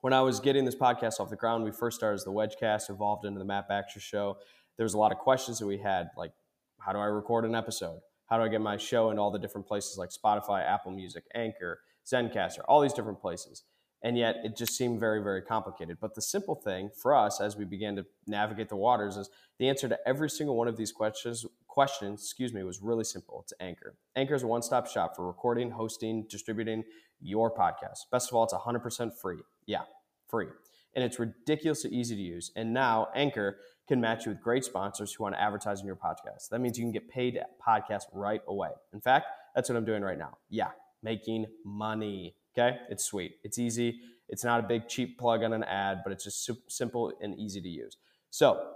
When 0.00 0.12
I 0.12 0.20
was 0.20 0.40
getting 0.40 0.64
this 0.64 0.74
podcast 0.74 1.20
off 1.20 1.30
the 1.30 1.36
ground, 1.36 1.64
we 1.64 1.70
first 1.70 1.96
started 1.96 2.16
as 2.16 2.24
the 2.24 2.32
Wedgecast, 2.32 2.90
evolved 2.90 3.24
into 3.24 3.38
the 3.38 3.44
Matt 3.44 3.68
Baxter 3.68 4.00
Show. 4.00 4.36
There 4.76 4.84
was 4.84 4.94
a 4.94 4.98
lot 4.98 5.12
of 5.12 5.18
questions 5.18 5.58
that 5.58 5.66
we 5.66 5.78
had, 5.78 6.08
like 6.16 6.32
how 6.80 6.92
do 6.92 6.98
I 6.98 7.06
record 7.06 7.44
an 7.44 7.54
episode? 7.54 8.00
How 8.26 8.38
do 8.38 8.44
I 8.44 8.48
get 8.48 8.60
my 8.60 8.76
show 8.76 9.10
into 9.10 9.22
all 9.22 9.30
the 9.30 9.38
different 9.38 9.66
places 9.66 9.98
like 9.98 10.10
Spotify, 10.10 10.64
Apple 10.66 10.92
Music, 10.92 11.24
Anchor, 11.34 11.80
Zencastr, 12.06 12.60
all 12.68 12.80
these 12.80 12.92
different 12.92 13.20
places? 13.20 13.64
And 14.02 14.18
yet 14.18 14.36
it 14.44 14.56
just 14.56 14.76
seemed 14.76 15.00
very, 15.00 15.22
very 15.22 15.40
complicated. 15.40 15.96
But 15.98 16.14
the 16.14 16.20
simple 16.20 16.54
thing 16.54 16.90
for 16.94 17.14
us 17.14 17.40
as 17.40 17.56
we 17.56 17.64
began 17.64 17.96
to 17.96 18.04
navigate 18.26 18.68
the 18.68 18.76
waters 18.76 19.16
is 19.16 19.30
the 19.58 19.68
answer 19.68 19.88
to 19.88 19.98
every 20.06 20.28
single 20.28 20.56
one 20.56 20.68
of 20.68 20.76
these 20.76 20.92
questions 20.92 21.46
questions, 21.74 22.22
excuse 22.22 22.52
me, 22.52 22.62
was 22.62 22.80
really 22.80 23.02
simple. 23.02 23.40
It's 23.42 23.52
Anchor. 23.58 23.96
Anchor 24.14 24.34
is 24.36 24.44
a 24.44 24.46
one-stop 24.46 24.86
shop 24.86 25.16
for 25.16 25.26
recording, 25.26 25.72
hosting, 25.72 26.24
distributing 26.30 26.84
your 27.20 27.52
podcast. 27.52 27.98
Best 28.12 28.30
of 28.30 28.36
all, 28.36 28.44
it's 28.44 28.54
100% 28.54 29.10
free. 29.20 29.40
Yeah, 29.66 29.82
free. 30.28 30.48
And 30.94 31.04
it's 31.04 31.18
ridiculously 31.18 31.90
easy 31.90 32.14
to 32.14 32.22
use. 32.22 32.52
And 32.56 32.72
now 32.72 33.08
Anchor 33.14 33.58
can 33.88 34.00
match 34.00 34.26
you 34.26 34.32
with 34.32 34.40
great 34.40 34.64
sponsors 34.64 35.12
who 35.12 35.24
want 35.24 35.34
to 35.34 35.40
advertise 35.40 35.80
in 35.80 35.86
your 35.86 35.96
podcast. 35.96 36.48
That 36.50 36.60
means 36.60 36.78
you 36.78 36.84
can 36.84 36.92
get 36.92 37.08
paid 37.08 37.38
podcast 37.66 38.04
right 38.12 38.40
away. 38.48 38.70
In 38.92 39.00
fact, 39.00 39.26
that's 39.54 39.68
what 39.68 39.76
I'm 39.76 39.84
doing 39.84 40.02
right 40.02 40.18
now. 40.18 40.38
Yeah, 40.48 40.70
making 41.02 41.46
money. 41.64 42.36
Okay, 42.56 42.76
it's 42.88 43.04
sweet. 43.04 43.36
It's 43.42 43.58
easy. 43.58 44.00
It's 44.28 44.44
not 44.44 44.60
a 44.60 44.62
big 44.62 44.88
cheap 44.88 45.18
plug 45.18 45.42
on 45.42 45.52
an 45.52 45.64
ad, 45.64 45.98
but 46.04 46.12
it's 46.12 46.24
just 46.24 46.50
simple 46.68 47.12
and 47.20 47.38
easy 47.38 47.60
to 47.60 47.68
use. 47.68 47.96
So 48.30 48.72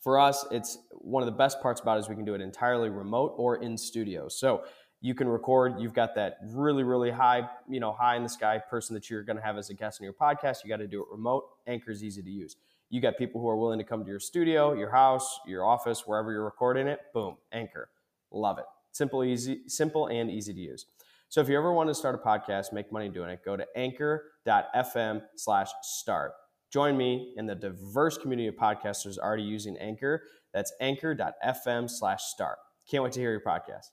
for 0.00 0.18
us, 0.18 0.44
it's 0.50 0.78
one 0.92 1.22
of 1.22 1.26
the 1.26 1.36
best 1.36 1.60
parts 1.62 1.80
about 1.80 1.96
it 1.96 2.00
is 2.00 2.08
we 2.08 2.14
can 2.14 2.24
do 2.24 2.34
it 2.34 2.40
entirely 2.40 2.88
remote 2.88 3.34
or 3.36 3.56
in 3.56 3.76
studio. 3.78 4.28
So 4.28 4.64
you 5.04 5.14
can 5.14 5.28
record. 5.28 5.74
You've 5.78 5.92
got 5.92 6.14
that 6.14 6.38
really, 6.54 6.82
really 6.82 7.10
high, 7.10 7.46
you 7.68 7.78
know, 7.78 7.92
high 7.92 8.16
in 8.16 8.22
the 8.22 8.28
sky 8.30 8.58
person 8.70 8.94
that 8.94 9.10
you're 9.10 9.22
going 9.22 9.36
to 9.36 9.42
have 9.42 9.58
as 9.58 9.68
a 9.68 9.74
guest 9.74 10.00
on 10.00 10.04
your 10.04 10.14
podcast. 10.14 10.64
You 10.64 10.70
got 10.70 10.78
to 10.78 10.86
do 10.86 11.02
it 11.02 11.08
remote. 11.10 11.44
Anchor 11.66 11.90
is 11.90 12.02
easy 12.02 12.22
to 12.22 12.30
use. 12.30 12.56
You 12.88 13.02
got 13.02 13.18
people 13.18 13.38
who 13.38 13.46
are 13.50 13.56
willing 13.56 13.78
to 13.78 13.84
come 13.84 14.02
to 14.02 14.08
your 14.08 14.18
studio, 14.18 14.72
your 14.72 14.90
house, 14.90 15.40
your 15.46 15.62
office, 15.62 16.04
wherever 16.06 16.32
you're 16.32 16.42
recording 16.42 16.86
it. 16.86 17.00
Boom, 17.12 17.36
Anchor. 17.52 17.90
Love 18.30 18.56
it. 18.58 18.64
Simple, 18.92 19.22
easy, 19.22 19.60
simple, 19.66 20.06
and 20.06 20.30
easy 20.30 20.54
to 20.54 20.60
use. 20.60 20.86
So 21.28 21.42
if 21.42 21.50
you 21.50 21.58
ever 21.58 21.74
want 21.74 21.90
to 21.90 21.94
start 21.94 22.14
a 22.14 22.18
podcast, 22.26 22.72
make 22.72 22.90
money 22.90 23.10
doing 23.10 23.28
it, 23.28 23.44
go 23.44 23.58
to 23.58 23.66
anchor.fm 23.76 25.20
slash 25.36 25.68
start. 25.82 26.32
Join 26.72 26.96
me 26.96 27.34
in 27.36 27.44
the 27.44 27.54
diverse 27.54 28.16
community 28.16 28.48
of 28.48 28.54
podcasters 28.54 29.18
already 29.18 29.42
using 29.42 29.76
Anchor. 29.76 30.22
That's 30.54 30.72
anchor.fm 30.80 31.90
slash 31.90 32.22
start. 32.22 32.56
Can't 32.90 33.04
wait 33.04 33.12
to 33.12 33.20
hear 33.20 33.32
your 33.32 33.42
podcast. 33.42 33.90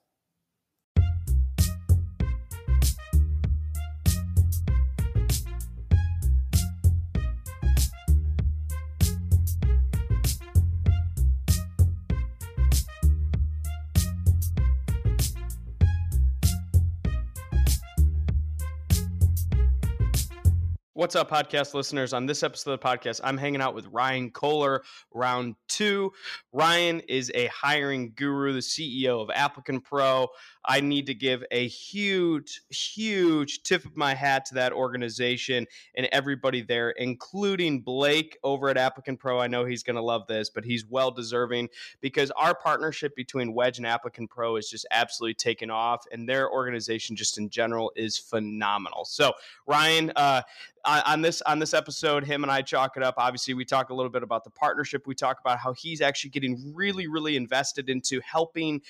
What's 21.01 21.15
up, 21.15 21.31
podcast 21.31 21.73
listeners? 21.73 22.13
On 22.13 22.27
this 22.27 22.43
episode 22.43 22.73
of 22.73 22.79
the 22.79 22.87
podcast, 22.87 23.21
I'm 23.23 23.35
hanging 23.35 23.59
out 23.59 23.73
with 23.73 23.87
Ryan 23.87 24.29
Kohler, 24.29 24.83
round 25.11 25.55
two. 25.71 26.11
Ryan 26.51 26.99
is 27.01 27.31
a 27.33 27.47
hiring 27.47 28.13
guru, 28.15 28.53
the 28.53 28.59
CEO 28.59 29.21
of 29.21 29.29
ApplicantPro. 29.29 30.27
I 30.63 30.79
need 30.79 31.07
to 31.07 31.15
give 31.15 31.43
a 31.49 31.67
huge, 31.67 32.61
huge 32.69 33.63
tip 33.63 33.83
of 33.85 33.97
my 33.97 34.13
hat 34.13 34.45
to 34.45 34.55
that 34.55 34.73
organization 34.73 35.65
and 35.95 36.07
everybody 36.11 36.61
there, 36.61 36.91
including 36.91 37.81
Blake 37.81 38.37
over 38.43 38.69
at 38.69 38.77
ApplicantPro. 38.77 39.41
I 39.41 39.47
know 39.47 39.65
he's 39.65 39.81
going 39.81 39.95
to 39.95 40.01
love 40.01 40.27
this, 40.27 40.49
but 40.49 40.63
he's 40.63 40.85
well 40.85 41.09
deserving 41.09 41.69
because 41.99 42.31
our 42.31 42.53
partnership 42.53 43.15
between 43.15 43.53
Wedge 43.53 43.79
and 43.79 43.87
ApplicantPro 43.87 44.59
is 44.59 44.69
just 44.69 44.85
absolutely 44.91 45.33
taken 45.33 45.71
off, 45.71 46.05
and 46.11 46.29
their 46.29 46.51
organization, 46.51 47.15
just 47.15 47.37
in 47.37 47.49
general, 47.49 47.91
is 47.95 48.17
phenomenal. 48.17 49.05
So, 49.05 49.33
Ryan, 49.65 50.11
uh, 50.15 50.41
on 50.85 51.21
this 51.21 51.41
on 51.43 51.59
this 51.59 51.73
episode, 51.73 52.25
him 52.25 52.43
and 52.43 52.51
I 52.51 52.61
chalk 52.61 52.97
it 52.97 53.03
up. 53.03 53.15
Obviously, 53.17 53.53
we 53.53 53.65
talk 53.65 53.89
a 53.89 53.93
little 53.93 54.09
bit 54.09 54.23
about 54.23 54.43
the 54.43 54.49
partnership. 54.49 55.05
We 55.05 55.15
talk 55.15 55.39
about 55.39 55.59
how 55.61 55.73
he's 55.73 56.01
actually 56.01 56.31
getting 56.31 56.73
really, 56.73 57.07
really 57.07 57.35
invested 57.35 57.89
into 57.89 58.21
helping 58.21 58.81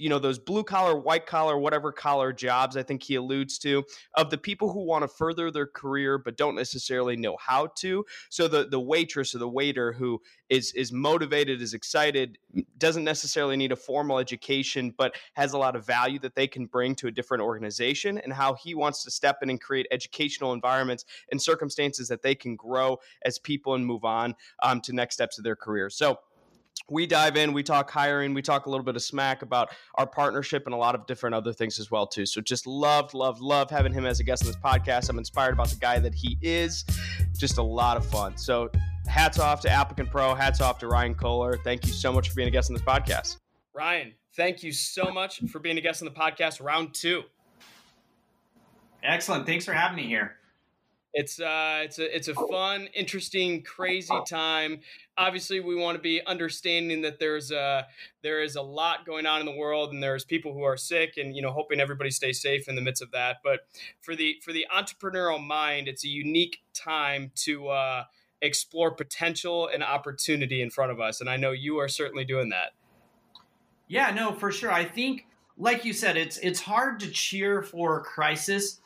you 0.00 0.08
know 0.08 0.18
those 0.18 0.38
blue 0.38 0.64
collar 0.64 0.98
white 0.98 1.26
collar 1.26 1.58
whatever 1.58 1.92
collar 1.92 2.32
jobs 2.32 2.76
i 2.76 2.82
think 2.82 3.02
he 3.02 3.14
alludes 3.14 3.58
to 3.58 3.84
of 4.14 4.30
the 4.30 4.38
people 4.38 4.72
who 4.72 4.84
want 4.84 5.02
to 5.02 5.08
further 5.08 5.50
their 5.50 5.66
career 5.66 6.18
but 6.18 6.36
don't 6.36 6.54
necessarily 6.54 7.16
know 7.16 7.36
how 7.38 7.68
to. 7.76 8.04
So 8.28 8.48
the 8.48 8.66
the 8.66 8.80
waitress 8.80 9.34
or 9.34 9.38
the 9.38 9.48
waiter 9.48 9.92
who 9.92 10.20
is 10.48 10.72
is 10.72 10.92
motivated 10.92 11.62
is 11.62 11.74
excited 11.74 12.38
doesn't 12.78 13.04
necessarily 13.04 13.56
need 13.56 13.72
a 13.72 13.76
formal 13.76 14.18
education 14.18 14.94
but 14.96 15.14
has 15.34 15.52
a 15.52 15.58
lot 15.58 15.76
of 15.76 15.86
value 15.86 16.18
that 16.20 16.34
they 16.34 16.46
can 16.46 16.66
bring 16.66 16.94
to 16.96 17.06
a 17.06 17.10
different 17.10 17.42
organization 17.42 18.18
and 18.18 18.32
how 18.32 18.54
he 18.54 18.74
wants 18.74 19.04
to 19.04 19.10
step 19.10 19.38
in 19.42 19.50
and 19.50 19.60
create 19.60 19.86
educational 19.90 20.52
environments 20.52 21.04
and 21.30 21.40
circumstances 21.40 22.08
that 22.08 22.22
they 22.22 22.34
can 22.34 22.56
grow 22.56 22.98
as 23.24 23.38
people 23.38 23.74
and 23.74 23.86
move 23.86 24.04
on 24.04 24.34
um, 24.62 24.80
to 24.80 24.92
next 24.92 25.14
steps 25.14 25.38
of 25.38 25.44
their 25.44 25.56
career. 25.56 25.90
So 25.90 26.18
we 26.88 27.06
dive 27.06 27.36
in, 27.36 27.52
we 27.52 27.62
talk 27.62 27.90
hiring, 27.90 28.34
we 28.34 28.42
talk 28.42 28.66
a 28.66 28.70
little 28.70 28.84
bit 28.84 28.96
of 28.96 29.02
smack 29.02 29.42
about 29.42 29.70
our 29.96 30.06
partnership 30.06 30.64
and 30.66 30.74
a 30.74 30.76
lot 30.76 30.94
of 30.94 31.06
different 31.06 31.34
other 31.34 31.52
things 31.52 31.78
as 31.78 31.90
well 31.90 32.06
too. 32.06 32.26
So 32.26 32.40
just 32.40 32.66
loved, 32.66 33.14
loved, 33.14 33.40
love 33.40 33.70
having 33.70 33.92
him 33.92 34.06
as 34.06 34.20
a 34.20 34.24
guest 34.24 34.44
on 34.44 34.48
this 34.48 34.56
podcast. 34.56 35.08
I'm 35.08 35.18
inspired 35.18 35.52
about 35.52 35.68
the 35.68 35.76
guy 35.76 35.98
that 35.98 36.14
he 36.14 36.36
is. 36.42 36.84
Just 37.38 37.58
a 37.58 37.62
lot 37.62 37.96
of 37.96 38.06
fun. 38.06 38.36
So 38.36 38.70
hats 39.06 39.38
off 39.38 39.60
to 39.62 39.68
ApplicantPro, 39.68 40.36
hats 40.36 40.60
off 40.60 40.78
to 40.78 40.88
Ryan 40.88 41.14
Kohler. 41.14 41.58
Thank 41.64 41.86
you 41.86 41.92
so 41.92 42.12
much 42.12 42.28
for 42.28 42.34
being 42.34 42.48
a 42.48 42.52
guest 42.52 42.70
on 42.70 42.74
this 42.74 42.84
podcast. 42.84 43.38
Ryan, 43.74 44.14
thank 44.36 44.62
you 44.62 44.72
so 44.72 45.10
much 45.10 45.40
for 45.50 45.58
being 45.58 45.78
a 45.78 45.80
guest 45.80 46.02
on 46.02 46.06
the 46.06 46.14
podcast. 46.14 46.62
Round 46.62 46.94
two. 46.94 47.22
Excellent. 49.02 49.46
Thanks 49.46 49.64
for 49.64 49.72
having 49.72 49.96
me 49.96 50.06
here. 50.06 50.36
It's 51.12 51.40
uh, 51.40 51.80
it's 51.82 51.98
a 51.98 52.16
it's 52.16 52.28
a 52.28 52.34
fun, 52.34 52.88
interesting, 52.94 53.62
crazy 53.62 54.14
time. 54.28 54.80
Obviously, 55.20 55.60
we 55.60 55.76
want 55.76 55.96
to 55.96 56.02
be 56.02 56.24
understanding 56.26 57.02
that 57.02 57.18
there's 57.18 57.50
a 57.50 57.86
there 58.22 58.42
is 58.42 58.56
a 58.56 58.62
lot 58.62 59.04
going 59.04 59.26
on 59.26 59.40
in 59.40 59.44
the 59.44 59.54
world, 59.54 59.92
and 59.92 60.02
there's 60.02 60.24
people 60.24 60.54
who 60.54 60.62
are 60.62 60.78
sick, 60.78 61.18
and 61.18 61.36
you 61.36 61.42
know, 61.42 61.52
hoping 61.52 61.78
everybody 61.78 62.10
stays 62.10 62.40
safe 62.40 62.68
in 62.68 62.74
the 62.74 62.80
midst 62.80 63.02
of 63.02 63.10
that. 63.10 63.36
But 63.44 63.60
for 64.00 64.16
the 64.16 64.36
for 64.42 64.54
the 64.54 64.66
entrepreneurial 64.74 65.46
mind, 65.46 65.88
it's 65.88 66.06
a 66.06 66.08
unique 66.08 66.62
time 66.72 67.32
to 67.34 67.68
uh, 67.68 68.04
explore 68.40 68.92
potential 68.92 69.68
and 69.68 69.84
opportunity 69.84 70.62
in 70.62 70.70
front 70.70 70.90
of 70.90 71.00
us, 71.00 71.20
and 71.20 71.28
I 71.28 71.36
know 71.36 71.50
you 71.50 71.76
are 71.76 71.88
certainly 71.88 72.24
doing 72.24 72.48
that. 72.48 72.70
Yeah, 73.88 74.12
no, 74.12 74.32
for 74.32 74.50
sure. 74.50 74.72
I 74.72 74.86
think, 74.86 75.26
like 75.58 75.84
you 75.84 75.92
said, 75.92 76.16
it's 76.16 76.38
it's 76.38 76.60
hard 76.60 76.98
to 77.00 77.10
cheer 77.10 77.62
for 77.62 78.02
crisis 78.02 78.80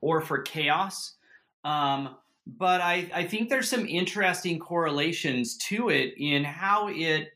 or 0.00 0.20
for 0.20 0.38
chaos 0.38 1.14
um, 1.66 2.16
but 2.46 2.80
I, 2.80 3.10
I 3.12 3.24
think 3.24 3.48
there's 3.48 3.68
some 3.68 3.86
interesting 3.86 4.58
correlations 4.58 5.56
to 5.68 5.88
it 5.88 6.14
in 6.16 6.44
how 6.44 6.88
it 6.88 7.32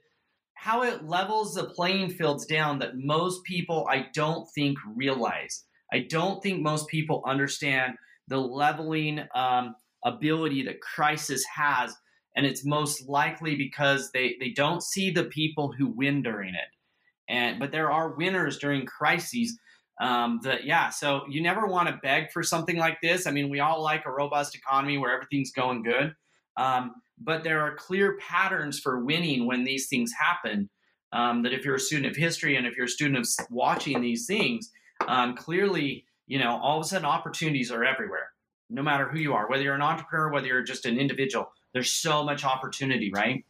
how 0.54 0.82
it 0.82 1.04
levels 1.04 1.54
the 1.54 1.64
playing 1.64 2.10
fields 2.10 2.44
down 2.44 2.78
that 2.78 2.98
most 2.98 3.42
people 3.44 3.88
I 3.90 4.08
don't 4.12 4.46
think 4.54 4.78
realize. 4.94 5.64
I 5.90 6.00
don't 6.00 6.42
think 6.42 6.60
most 6.60 6.86
people 6.88 7.24
understand 7.26 7.94
the 8.28 8.36
leveling 8.36 9.26
um, 9.34 9.74
ability 10.04 10.62
that 10.64 10.82
crisis 10.82 11.42
has, 11.56 11.94
and 12.36 12.46
it's 12.46 12.64
most 12.64 13.08
likely 13.08 13.56
because 13.56 14.10
they 14.12 14.36
they 14.38 14.50
don't 14.50 14.82
see 14.82 15.10
the 15.10 15.24
people 15.24 15.72
who 15.76 15.88
win 15.88 16.22
during 16.22 16.54
it. 16.54 16.68
And 17.28 17.58
but 17.58 17.72
there 17.72 17.90
are 17.90 18.14
winners 18.14 18.58
during 18.58 18.86
crises 18.86 19.58
um, 20.00 20.40
that 20.42 20.64
yeah 20.64 20.88
so 20.88 21.22
you 21.28 21.42
never 21.42 21.66
want 21.66 21.88
to 21.88 22.00
beg 22.02 22.30
for 22.32 22.42
something 22.42 22.76
like 22.76 23.00
this 23.00 23.26
i 23.26 23.30
mean 23.30 23.48
we 23.48 23.60
all 23.60 23.82
like 23.82 24.06
a 24.06 24.10
robust 24.10 24.54
economy 24.54 24.98
where 24.98 25.12
everything's 25.12 25.52
going 25.52 25.82
good 25.82 26.14
um, 26.56 26.94
but 27.22 27.44
there 27.44 27.60
are 27.60 27.74
clear 27.76 28.16
patterns 28.18 28.80
for 28.80 29.04
winning 29.04 29.46
when 29.46 29.64
these 29.64 29.88
things 29.88 30.12
happen 30.18 30.68
um, 31.12 31.42
that 31.42 31.52
if 31.52 31.64
you're 31.64 31.74
a 31.74 31.80
student 31.80 32.10
of 32.10 32.16
history 32.16 32.56
and 32.56 32.66
if 32.66 32.76
you're 32.76 32.86
a 32.86 32.88
student 32.88 33.18
of 33.18 33.46
watching 33.50 34.00
these 34.00 34.26
things 34.26 34.70
um, 35.06 35.36
clearly 35.36 36.04
you 36.26 36.38
know 36.38 36.58
all 36.62 36.78
of 36.78 36.84
a 36.84 36.88
sudden 36.88 37.06
opportunities 37.06 37.70
are 37.70 37.84
everywhere 37.84 38.30
no 38.70 38.82
matter 38.82 39.08
who 39.08 39.18
you 39.18 39.34
are, 39.34 39.48
whether 39.48 39.62
you're 39.62 39.74
an 39.74 39.82
entrepreneur, 39.82 40.30
whether 40.30 40.46
you're 40.46 40.62
just 40.62 40.86
an 40.86 40.98
individual. 40.98 41.52
There's 41.74 41.90
so 41.90 42.24
much 42.24 42.44
opportunity, 42.44 43.10
right? 43.12 43.44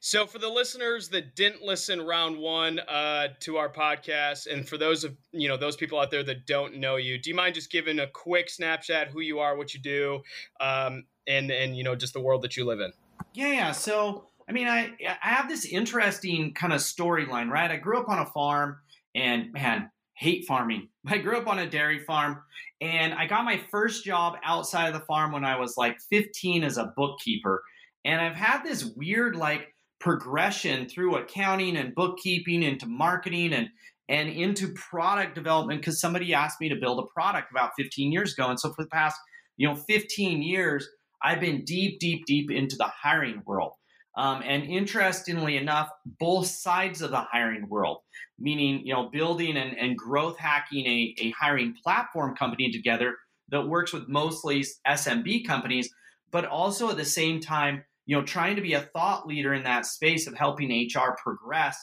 So, 0.00 0.26
for 0.26 0.38
the 0.38 0.48
listeners 0.48 1.08
that 1.10 1.34
didn't 1.34 1.62
listen 1.62 2.00
round 2.00 2.38
one 2.38 2.78
uh, 2.80 3.28
to 3.40 3.56
our 3.56 3.68
podcast, 3.68 4.46
and 4.46 4.68
for 4.68 4.78
those 4.78 5.04
of 5.04 5.16
you 5.32 5.48
know 5.48 5.56
those 5.56 5.76
people 5.76 5.98
out 5.98 6.10
there 6.10 6.22
that 6.22 6.46
don't 6.46 6.76
know 6.76 6.96
you, 6.96 7.18
do 7.18 7.30
you 7.30 7.36
mind 7.36 7.54
just 7.54 7.70
giving 7.70 7.98
a 7.98 8.06
quick 8.06 8.48
snapshot 8.48 9.08
who 9.08 9.20
you 9.20 9.38
are, 9.40 9.56
what 9.56 9.74
you 9.74 9.80
do, 9.80 10.20
um, 10.60 11.04
and 11.26 11.50
and 11.50 11.76
you 11.76 11.84
know 11.84 11.94
just 11.94 12.12
the 12.12 12.20
world 12.20 12.42
that 12.42 12.56
you 12.56 12.64
live 12.64 12.80
in? 12.80 12.92
Yeah, 13.34 13.52
yeah. 13.52 13.72
So, 13.72 14.28
I 14.48 14.52
mean, 14.52 14.68
I 14.68 14.92
I 15.22 15.28
have 15.28 15.48
this 15.48 15.66
interesting 15.66 16.54
kind 16.54 16.72
of 16.72 16.80
storyline, 16.80 17.50
right? 17.50 17.70
I 17.70 17.76
grew 17.76 17.98
up 17.98 18.08
on 18.08 18.20
a 18.20 18.26
farm, 18.26 18.78
and 19.14 19.52
man, 19.52 19.90
hate 20.14 20.46
farming. 20.46 20.88
I 21.06 21.18
grew 21.18 21.36
up 21.36 21.48
on 21.48 21.58
a 21.58 21.68
dairy 21.68 22.04
farm, 22.04 22.42
and 22.80 23.12
I 23.12 23.26
got 23.26 23.44
my 23.44 23.60
first 23.70 24.04
job 24.04 24.36
outside 24.44 24.86
of 24.86 24.94
the 24.94 25.04
farm 25.06 25.32
when 25.32 25.44
I 25.44 25.58
was 25.58 25.76
like 25.76 25.98
15 26.10 26.64
as 26.64 26.78
a 26.78 26.92
bookkeeper 26.96 27.62
and 28.04 28.20
I've 28.20 28.36
had 28.36 28.62
this 28.62 28.84
weird 28.84 29.36
like 29.36 29.74
progression 29.98 30.88
through 30.88 31.16
accounting 31.16 31.76
and 31.76 31.94
bookkeeping 31.94 32.62
into 32.62 32.86
marketing 32.86 33.52
and 33.52 33.68
and 34.08 34.28
into 34.28 34.74
product 34.74 35.36
development 35.36 35.80
because 35.80 36.00
somebody 36.00 36.34
asked 36.34 36.60
me 36.60 36.68
to 36.68 36.74
build 36.74 36.98
a 36.98 37.06
product 37.14 37.52
about 37.52 37.70
15 37.78 38.10
years 38.10 38.32
ago. 38.32 38.48
And 38.48 38.58
so 38.58 38.70
for 38.70 38.82
the 38.82 38.88
past, 38.88 39.16
you 39.56 39.68
know, 39.68 39.76
15 39.76 40.42
years, 40.42 40.88
I've 41.22 41.38
been 41.38 41.64
deep, 41.64 42.00
deep, 42.00 42.26
deep 42.26 42.50
into 42.50 42.74
the 42.76 42.88
hiring 42.88 43.42
world. 43.46 43.72
Um, 44.16 44.42
and 44.44 44.64
interestingly 44.64 45.56
enough, 45.56 45.90
both 46.18 46.48
sides 46.48 47.02
of 47.02 47.12
the 47.12 47.20
hiring 47.20 47.68
world, 47.68 47.98
meaning, 48.36 48.84
you 48.84 48.92
know, 48.92 49.08
building 49.10 49.56
and, 49.56 49.78
and 49.78 49.96
growth 49.96 50.36
hacking 50.38 50.86
a, 50.86 51.14
a 51.20 51.30
hiring 51.30 51.76
platform 51.80 52.34
company 52.34 52.72
together 52.72 53.14
that 53.50 53.68
works 53.68 53.92
with 53.92 54.08
mostly 54.08 54.64
SMB 54.88 55.46
companies, 55.46 55.88
but 56.32 56.46
also 56.46 56.90
at 56.90 56.96
the 56.96 57.04
same 57.04 57.40
time 57.40 57.84
you 58.10 58.16
know 58.16 58.24
trying 58.24 58.56
to 58.56 58.62
be 58.62 58.72
a 58.72 58.80
thought 58.80 59.28
leader 59.28 59.54
in 59.54 59.62
that 59.62 59.86
space 59.86 60.26
of 60.26 60.34
helping 60.34 60.68
hr 60.92 61.16
progress 61.22 61.78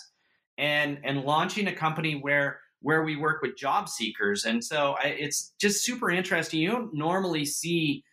and 0.58 1.00
and 1.06 1.22
launching 1.22 1.68
a 1.68 1.74
company 1.74 2.16
where 2.16 2.60
where 2.82 3.04
we 3.04 3.16
work 3.16 3.42
with 3.42 3.58
job 3.58 3.88
seekers. 3.88 4.46
And 4.46 4.64
so 4.64 4.96
I, 5.02 5.08
it's 5.08 5.54
just 5.60 5.84
super 5.84 6.12
interesting. 6.12 6.60
You 6.60 6.72
don't 6.72 6.94
normally 6.94 7.44
see 7.44 8.04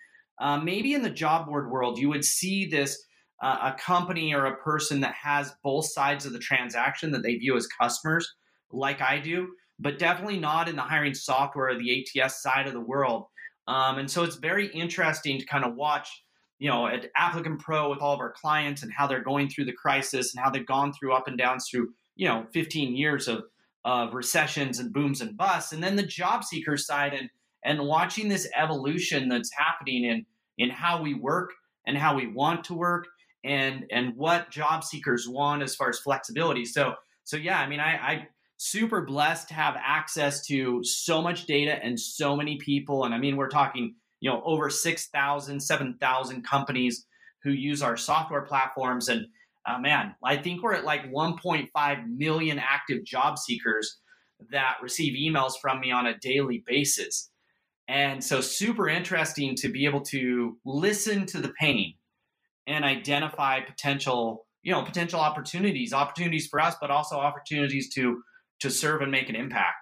uh, 0.40 0.58
maybe 0.58 0.94
in 0.94 1.02
the 1.02 1.10
job 1.10 1.46
board 1.46 1.70
world 1.70 1.98
you 1.98 2.08
would 2.08 2.24
see 2.24 2.66
this 2.66 3.04
uh, 3.42 3.72
a 3.74 3.78
company 3.78 4.32
or 4.32 4.46
a 4.46 4.56
person 4.58 5.00
that 5.00 5.14
has 5.14 5.52
both 5.64 5.86
sides 5.86 6.24
of 6.24 6.32
the 6.32 6.38
transaction 6.38 7.10
that 7.10 7.24
they 7.24 7.34
view 7.34 7.56
as 7.56 7.66
customers 7.66 8.32
like 8.72 9.00
i 9.00 9.18
do 9.18 9.48
but 9.78 9.98
definitely 9.98 10.38
not 10.38 10.68
in 10.68 10.76
the 10.76 10.82
hiring 10.82 11.14
software 11.14 11.68
or 11.68 11.78
the 11.78 12.06
ats 12.20 12.42
side 12.42 12.66
of 12.66 12.72
the 12.72 12.80
world. 12.80 13.26
Um, 13.66 13.98
and 13.98 14.10
so 14.10 14.22
it's 14.22 14.36
very 14.36 14.68
interesting 14.68 15.38
to 15.38 15.46
kind 15.46 15.64
of 15.64 15.74
watch 15.74 16.23
you 16.64 16.70
know, 16.70 16.86
at 16.86 17.12
ApplicantPro 17.12 17.90
with 17.90 17.98
all 17.98 18.14
of 18.14 18.20
our 18.20 18.32
clients 18.32 18.82
and 18.82 18.90
how 18.90 19.06
they're 19.06 19.22
going 19.22 19.50
through 19.50 19.66
the 19.66 19.72
crisis 19.74 20.34
and 20.34 20.42
how 20.42 20.48
they've 20.48 20.66
gone 20.66 20.94
through 20.94 21.12
up 21.12 21.28
and 21.28 21.36
downs 21.36 21.68
through, 21.70 21.90
you 22.16 22.26
know, 22.26 22.46
15 22.54 22.96
years 22.96 23.28
of, 23.28 23.44
of 23.84 24.14
recessions 24.14 24.78
and 24.78 24.90
booms 24.90 25.20
and 25.20 25.36
busts. 25.36 25.74
And 25.74 25.84
then 25.84 25.96
the 25.96 26.02
job 26.02 26.42
seeker 26.42 26.78
side 26.78 27.12
and, 27.12 27.28
and 27.66 27.86
watching 27.86 28.30
this 28.30 28.48
evolution 28.56 29.28
that's 29.28 29.50
happening 29.54 30.04
in, 30.04 30.24
in 30.56 30.70
how 30.70 31.02
we 31.02 31.12
work 31.12 31.50
and 31.86 31.98
how 31.98 32.16
we 32.16 32.28
want 32.28 32.64
to 32.64 32.72
work 32.72 33.08
and, 33.44 33.84
and 33.90 34.16
what 34.16 34.50
job 34.50 34.84
seekers 34.84 35.28
want 35.28 35.62
as 35.62 35.76
far 35.76 35.90
as 35.90 35.98
flexibility. 35.98 36.64
So, 36.64 36.94
so 37.24 37.36
yeah, 37.36 37.60
I 37.60 37.68
mean, 37.68 37.80
I, 37.80 37.96
I 37.96 38.28
super 38.56 39.02
blessed 39.02 39.48
to 39.48 39.54
have 39.54 39.76
access 39.78 40.46
to 40.46 40.82
so 40.82 41.20
much 41.20 41.44
data 41.44 41.78
and 41.84 42.00
so 42.00 42.34
many 42.34 42.56
people. 42.56 43.04
And 43.04 43.14
I 43.14 43.18
mean, 43.18 43.36
we're 43.36 43.50
talking 43.50 43.96
you 44.24 44.30
know 44.30 44.42
over 44.44 44.70
6000 44.70 45.60
7000 45.60 46.42
companies 46.42 47.06
who 47.42 47.50
use 47.50 47.82
our 47.82 47.96
software 47.96 48.42
platforms. 48.42 49.08
And 49.08 49.26
uh, 49.66 49.78
man 49.78 50.14
i 50.22 50.36
think 50.36 50.62
we're 50.62 50.74
at 50.74 50.84
like 50.84 51.10
1.5 51.10 52.06
million 52.18 52.58
active 52.58 53.02
job 53.02 53.38
seekers 53.38 53.98
that 54.50 54.74
receive 54.82 55.14
emails 55.14 55.52
from 55.60 55.80
me 55.80 55.90
on 55.90 56.06
a 56.06 56.18
daily 56.18 56.62
basis. 56.66 57.30
And 57.86 58.22
so 58.22 58.40
super 58.40 58.88
interesting 58.88 59.54
to 59.56 59.68
be 59.68 59.84
able 59.84 60.00
to 60.02 60.58
listen 60.64 61.26
to 61.26 61.40
the 61.40 61.52
pain 61.60 61.94
and 62.66 62.84
identify 62.84 63.60
potential 63.60 64.46
you 64.62 64.72
know 64.72 64.82
potential 64.82 65.20
opportunities 65.20 65.92
opportunities 65.92 66.46
for 66.46 66.60
us 66.60 66.74
but 66.80 66.90
also 66.90 67.16
opportunities 67.16 67.92
to 67.94 68.22
to 68.60 68.70
serve 68.70 69.02
and 69.02 69.10
make 69.10 69.28
an 69.28 69.36
impact. 69.36 69.76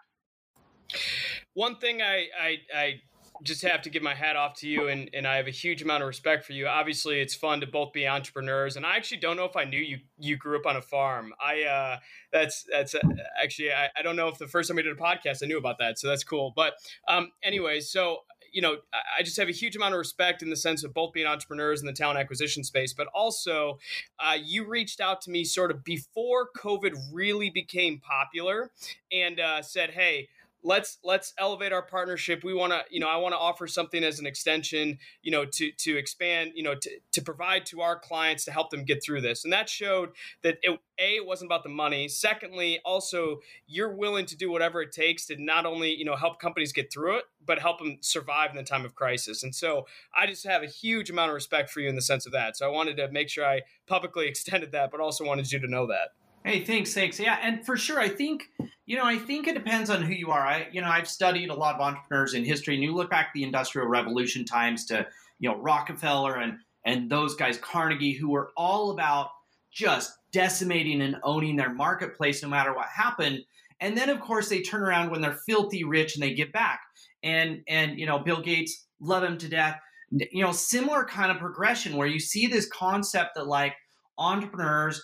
One 1.54 1.76
thing 1.76 2.02
I, 2.02 2.26
I, 2.40 2.56
I 2.74 3.00
just 3.42 3.62
have 3.62 3.82
to 3.82 3.90
give 3.90 4.02
my 4.02 4.14
hat 4.14 4.36
off 4.36 4.54
to 4.60 4.68
you, 4.68 4.88
and, 4.88 5.10
and 5.12 5.26
I 5.26 5.36
have 5.36 5.46
a 5.46 5.52
huge 5.52 5.82
amount 5.82 6.02
of 6.02 6.06
respect 6.06 6.44
for 6.44 6.52
you. 6.52 6.66
Obviously, 6.66 7.20
it's 7.20 7.34
fun 7.34 7.60
to 7.60 7.66
both 7.66 7.92
be 7.92 8.06
entrepreneurs, 8.06 8.76
and 8.76 8.86
I 8.86 8.96
actually 8.96 9.18
don't 9.18 9.36
know 9.36 9.44
if 9.44 9.56
I 9.56 9.64
knew 9.64 9.80
you 9.80 9.98
you 10.18 10.36
grew 10.36 10.58
up 10.58 10.66
on 10.66 10.76
a 10.76 10.82
farm. 10.82 11.32
I 11.40 11.62
uh, 11.62 11.98
that's 12.32 12.64
that's 12.70 12.94
uh, 12.94 13.00
actually 13.42 13.72
I, 13.72 13.88
I 13.96 14.02
don't 14.02 14.16
know 14.16 14.28
if 14.28 14.38
the 14.38 14.46
first 14.46 14.68
time 14.68 14.76
we 14.76 14.82
did 14.82 14.92
a 14.92 15.00
podcast 15.00 15.42
I 15.42 15.46
knew 15.46 15.58
about 15.58 15.78
that, 15.78 15.98
so 15.98 16.08
that's 16.08 16.24
cool. 16.24 16.52
But 16.54 16.74
um, 17.08 17.32
anyway, 17.42 17.80
so 17.80 18.18
you 18.52 18.60
know, 18.60 18.76
I 19.18 19.22
just 19.22 19.38
have 19.38 19.48
a 19.48 19.52
huge 19.52 19.76
amount 19.76 19.94
of 19.94 19.98
respect 19.98 20.42
in 20.42 20.50
the 20.50 20.56
sense 20.56 20.84
of 20.84 20.92
both 20.92 21.14
being 21.14 21.26
entrepreneurs 21.26 21.80
in 21.80 21.86
the 21.86 21.92
talent 21.92 22.18
acquisition 22.18 22.62
space, 22.62 22.92
but 22.92 23.06
also 23.14 23.78
uh, 24.20 24.36
you 24.40 24.66
reached 24.66 25.00
out 25.00 25.22
to 25.22 25.30
me 25.30 25.44
sort 25.44 25.70
of 25.70 25.82
before 25.82 26.48
COVID 26.58 26.92
really 27.12 27.48
became 27.48 27.98
popular 27.98 28.70
and 29.10 29.40
uh, 29.40 29.62
said, 29.62 29.90
"Hey." 29.90 30.28
Let's 30.62 30.98
let's 31.02 31.34
elevate 31.38 31.72
our 31.72 31.82
partnership. 31.82 32.44
We 32.44 32.54
want 32.54 32.72
to 32.72 32.82
you 32.90 33.00
know 33.00 33.08
i 33.08 33.16
want 33.16 33.32
to 33.32 33.38
offer 33.38 33.66
something 33.66 34.02
as 34.04 34.18
an 34.18 34.26
extension 34.26 34.98
you 35.22 35.30
know 35.30 35.44
to 35.44 35.72
to 35.72 35.96
expand 35.96 36.52
you 36.54 36.62
know 36.62 36.74
to, 36.74 36.90
to 37.12 37.22
provide 37.22 37.66
to 37.66 37.80
our 37.80 37.98
clients 37.98 38.44
to 38.44 38.52
help 38.52 38.70
them 38.70 38.84
get 38.84 39.02
through 39.02 39.20
this. 39.20 39.44
And 39.44 39.52
that 39.52 39.68
showed 39.68 40.10
that 40.42 40.58
it, 40.62 40.78
a 40.98 41.16
it 41.16 41.26
wasn't 41.26 41.48
about 41.48 41.62
the 41.62 41.68
money. 41.68 42.08
Secondly 42.08 42.80
also 42.84 43.40
you're 43.66 43.94
willing 43.94 44.26
to 44.26 44.36
do 44.36 44.50
whatever 44.50 44.82
it 44.82 44.92
takes 44.92 45.26
to 45.26 45.42
not 45.42 45.66
only 45.66 45.94
you 45.94 46.04
know 46.04 46.16
help 46.16 46.40
companies 46.40 46.72
get 46.72 46.92
through 46.92 47.18
it 47.18 47.24
but 47.44 47.58
help 47.58 47.78
them 47.78 47.98
survive 48.00 48.50
in 48.50 48.56
the 48.56 48.62
time 48.62 48.84
of 48.84 48.94
crisis. 48.94 49.42
And 49.42 49.54
so 49.54 49.86
i 50.16 50.26
just 50.26 50.46
have 50.46 50.62
a 50.62 50.66
huge 50.66 51.10
amount 51.10 51.30
of 51.30 51.34
respect 51.34 51.70
for 51.70 51.80
you 51.80 51.88
in 51.88 51.96
the 51.96 52.02
sense 52.02 52.26
of 52.26 52.32
that. 52.32 52.56
So 52.56 52.66
i 52.66 52.70
wanted 52.70 52.96
to 52.98 53.10
make 53.10 53.28
sure 53.28 53.44
i 53.44 53.62
publicly 53.86 54.26
extended 54.28 54.72
that 54.72 54.90
but 54.90 55.00
also 55.00 55.24
wanted 55.24 55.50
you 55.50 55.58
to 55.58 55.68
know 55.68 55.86
that 55.86 56.10
Hey, 56.44 56.64
thanks, 56.64 56.92
thanks. 56.92 57.20
Yeah, 57.20 57.38
and 57.40 57.64
for 57.64 57.76
sure, 57.76 58.00
I 58.00 58.08
think 58.08 58.50
you 58.84 58.96
know, 58.96 59.04
I 59.04 59.16
think 59.16 59.46
it 59.46 59.54
depends 59.54 59.90
on 59.90 60.02
who 60.02 60.12
you 60.12 60.30
are. 60.30 60.44
I, 60.44 60.66
you 60.72 60.80
know, 60.80 60.88
I've 60.88 61.08
studied 61.08 61.50
a 61.50 61.54
lot 61.54 61.76
of 61.76 61.80
entrepreneurs 61.80 62.34
in 62.34 62.44
history, 62.44 62.74
and 62.74 62.82
you 62.82 62.94
look 62.94 63.10
back 63.10 63.32
the 63.32 63.44
Industrial 63.44 63.86
Revolution 63.86 64.44
times 64.44 64.84
to 64.86 65.06
you 65.38 65.48
know 65.48 65.56
Rockefeller 65.56 66.36
and 66.36 66.58
and 66.84 67.08
those 67.08 67.36
guys, 67.36 67.58
Carnegie, 67.58 68.12
who 68.12 68.30
were 68.30 68.50
all 68.56 68.90
about 68.90 69.30
just 69.70 70.12
decimating 70.32 71.00
and 71.00 71.16
owning 71.22 71.56
their 71.56 71.72
marketplace 71.72 72.42
no 72.42 72.48
matter 72.48 72.74
what 72.74 72.88
happened. 72.88 73.40
And 73.80 73.96
then, 73.96 74.10
of 74.10 74.20
course, 74.20 74.48
they 74.48 74.62
turn 74.62 74.82
around 74.82 75.10
when 75.10 75.20
they're 75.20 75.38
filthy 75.46 75.84
rich 75.84 76.14
and 76.14 76.22
they 76.22 76.34
give 76.34 76.52
back. 76.52 76.80
And 77.22 77.62
and 77.68 78.00
you 78.00 78.06
know, 78.06 78.18
Bill 78.18 78.40
Gates, 78.40 78.86
love 79.00 79.22
him 79.22 79.38
to 79.38 79.48
death. 79.48 79.78
You 80.10 80.44
know, 80.44 80.52
similar 80.52 81.04
kind 81.04 81.30
of 81.30 81.38
progression 81.38 81.96
where 81.96 82.08
you 82.08 82.18
see 82.18 82.48
this 82.48 82.68
concept 82.68 83.36
that 83.36 83.46
like 83.46 83.74
entrepreneurs 84.18 85.02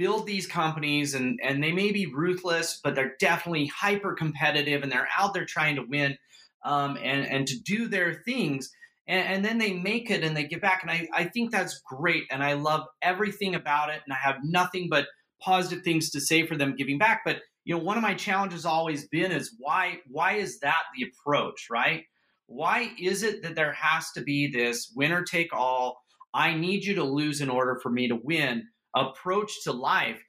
build 0.00 0.26
these 0.26 0.46
companies 0.46 1.12
and 1.12 1.38
and 1.42 1.62
they 1.62 1.72
may 1.72 1.92
be 1.92 2.06
ruthless 2.06 2.80
but 2.82 2.94
they're 2.94 3.16
definitely 3.20 3.66
hyper 3.66 4.14
competitive 4.14 4.82
and 4.82 4.90
they're 4.90 5.08
out 5.18 5.34
there 5.34 5.44
trying 5.44 5.76
to 5.76 5.82
win 5.82 6.16
um, 6.64 6.96
and 7.02 7.26
and 7.26 7.46
to 7.46 7.58
do 7.60 7.86
their 7.86 8.22
things. 8.24 8.70
And, 9.06 9.26
and, 9.26 9.44
then 9.44 9.58
they 9.58 9.72
make 9.72 10.08
it 10.08 10.22
and 10.22 10.36
they 10.36 10.44
give 10.44 10.60
back. 10.60 10.82
And 10.82 10.90
I, 10.90 11.08
I 11.12 11.24
think 11.24 11.50
that's 11.50 11.80
great 11.80 12.24
and 12.30 12.42
i 12.42 12.52
love 12.52 12.86
everything 13.02 13.54
about 13.54 13.90
it 13.90 14.00
and 14.06 14.12
i 14.12 14.16
have 14.16 14.36
nothing 14.42 14.88
but 14.88 15.06
positive 15.40 15.82
things 15.82 16.10
to 16.10 16.20
say 16.20 16.46
for 16.46 16.56
them 16.56 16.76
giving 16.76 16.98
back. 16.98 17.22
But 17.24 17.40
you 17.64 17.76
know 17.76 17.82
one 17.82 17.98
of 17.98 18.02
my 18.02 18.14
challenges 18.14 18.64
always 18.64 19.06
been 19.08 19.32
is 19.32 19.54
why 19.58 19.98
why 20.06 20.34
is 20.34 20.60
that 20.60 20.82
the 20.96 21.06
approach 21.08 21.66
right? 21.70 22.04
Why 22.46 22.92
is 22.98 23.22
it 23.22 23.42
that 23.42 23.54
there 23.54 23.72
has 23.72 24.10
to 24.12 24.22
be 24.22 24.50
this 24.50 24.92
winner 24.96 25.24
take 25.24 25.52
all 25.52 26.00
i 26.32 26.54
need 26.54 26.84
you 26.84 26.94
to 26.94 27.02
lose 27.02 27.40
in 27.40 27.50
order 27.50 27.80
for 27.82 27.90
me 27.90 28.06
to 28.06 28.14
win 28.14 28.64
approach 28.94 29.62
to 29.64 29.72
life 29.72 30.22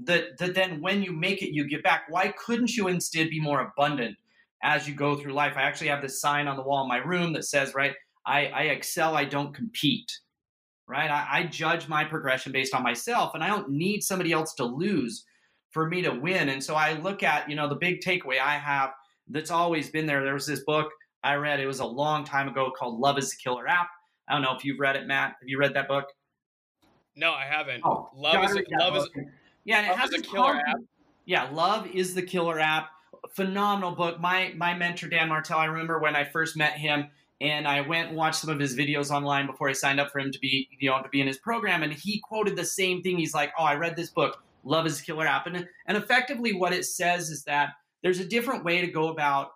that, 0.00 0.38
that 0.38 0.54
then 0.54 0.80
when 0.80 1.02
you 1.02 1.12
make 1.12 1.42
it, 1.42 1.54
you 1.54 1.68
give 1.68 1.82
back. 1.82 2.04
Why 2.08 2.28
couldn't 2.28 2.76
you 2.76 2.88
instead 2.88 3.30
be 3.30 3.40
more 3.40 3.60
abundant 3.60 4.16
as 4.62 4.88
you 4.88 4.94
go 4.94 5.16
through 5.16 5.32
life? 5.32 5.54
I 5.56 5.62
actually 5.62 5.88
have 5.88 6.02
this 6.02 6.20
sign 6.20 6.46
on 6.46 6.56
the 6.56 6.62
wall 6.62 6.82
in 6.82 6.88
my 6.88 6.98
room 6.98 7.32
that 7.32 7.44
says, 7.44 7.74
right, 7.74 7.94
I, 8.26 8.46
I 8.46 8.62
excel, 8.64 9.16
I 9.16 9.24
don't 9.24 9.54
compete. 9.54 10.10
Right? 10.86 11.10
I, 11.10 11.26
I 11.30 11.42
judge 11.46 11.86
my 11.86 12.04
progression 12.04 12.50
based 12.50 12.74
on 12.74 12.82
myself, 12.82 13.34
and 13.34 13.44
I 13.44 13.48
don't 13.48 13.68
need 13.68 14.02
somebody 14.02 14.32
else 14.32 14.54
to 14.54 14.64
lose 14.64 15.24
for 15.70 15.86
me 15.86 16.00
to 16.00 16.10
win. 16.10 16.48
And 16.48 16.64
so 16.64 16.76
I 16.76 16.94
look 16.94 17.22
at, 17.22 17.48
you 17.50 17.56
know, 17.56 17.68
the 17.68 17.74
big 17.74 18.00
takeaway 18.00 18.40
I 18.40 18.54
have 18.54 18.92
that's 19.28 19.50
always 19.50 19.90
been 19.90 20.06
there. 20.06 20.24
There 20.24 20.32
was 20.32 20.46
this 20.46 20.64
book 20.64 20.88
I 21.22 21.34
read, 21.34 21.60
it 21.60 21.66
was 21.66 21.80
a 21.80 21.86
long 21.86 22.24
time 22.24 22.48
ago 22.48 22.70
called 22.70 23.00
Love 23.00 23.18
is 23.18 23.30
the 23.30 23.36
Killer 23.42 23.68
App. 23.68 23.88
I 24.28 24.32
don't 24.32 24.42
know 24.42 24.54
if 24.56 24.64
you've 24.64 24.80
read 24.80 24.96
it, 24.96 25.06
Matt. 25.06 25.34
Have 25.40 25.48
you 25.48 25.58
read 25.58 25.74
that 25.74 25.88
book? 25.88 26.06
No, 27.18 27.32
I 27.32 27.44
haven't. 27.44 27.82
Oh, 27.84 28.10
love 28.14 28.44
is 28.44 28.56
a, 28.56 28.62
love 28.78 28.96
is 28.96 29.08
yeah, 29.64 29.80
and 29.80 29.90
it 29.90 29.98
has 29.98 30.12
a 30.12 30.22
killer 30.22 30.54
app. 30.54 30.76
Yeah, 31.24 31.50
love 31.50 31.88
is 31.88 32.14
the 32.14 32.22
killer 32.22 32.60
app. 32.60 32.90
Phenomenal 33.30 33.90
book. 33.90 34.20
My 34.20 34.54
my 34.56 34.72
mentor 34.74 35.08
Dan 35.08 35.28
Martell. 35.28 35.58
I 35.58 35.64
remember 35.64 35.98
when 35.98 36.14
I 36.14 36.24
first 36.24 36.56
met 36.56 36.74
him 36.74 37.08
and 37.40 37.66
I 37.66 37.80
went 37.80 38.08
and 38.08 38.16
watched 38.16 38.40
some 38.40 38.50
of 38.50 38.60
his 38.60 38.76
videos 38.76 39.10
online 39.10 39.46
before 39.46 39.68
I 39.68 39.72
signed 39.72 39.98
up 39.98 40.12
for 40.12 40.20
him 40.20 40.30
to 40.30 40.38
be, 40.38 40.68
you 40.78 40.90
know, 40.90 41.02
to 41.02 41.08
be 41.08 41.20
in 41.20 41.26
his 41.26 41.38
program. 41.38 41.82
And 41.82 41.92
he 41.92 42.20
quoted 42.20 42.54
the 42.54 42.64
same 42.64 43.02
thing. 43.02 43.18
He's 43.18 43.34
like, 43.34 43.52
"Oh, 43.58 43.64
I 43.64 43.74
read 43.74 43.96
this 43.96 44.10
book, 44.10 44.42
Love 44.62 44.86
is 44.86 45.00
a 45.00 45.02
Killer 45.02 45.26
App," 45.26 45.48
and 45.48 45.66
and 45.86 45.96
effectively 45.96 46.52
what 46.52 46.72
it 46.72 46.84
says 46.84 47.30
is 47.30 47.42
that 47.44 47.70
there's 48.02 48.20
a 48.20 48.24
different 48.24 48.64
way 48.64 48.80
to 48.80 48.86
go 48.86 49.08
about 49.08 49.50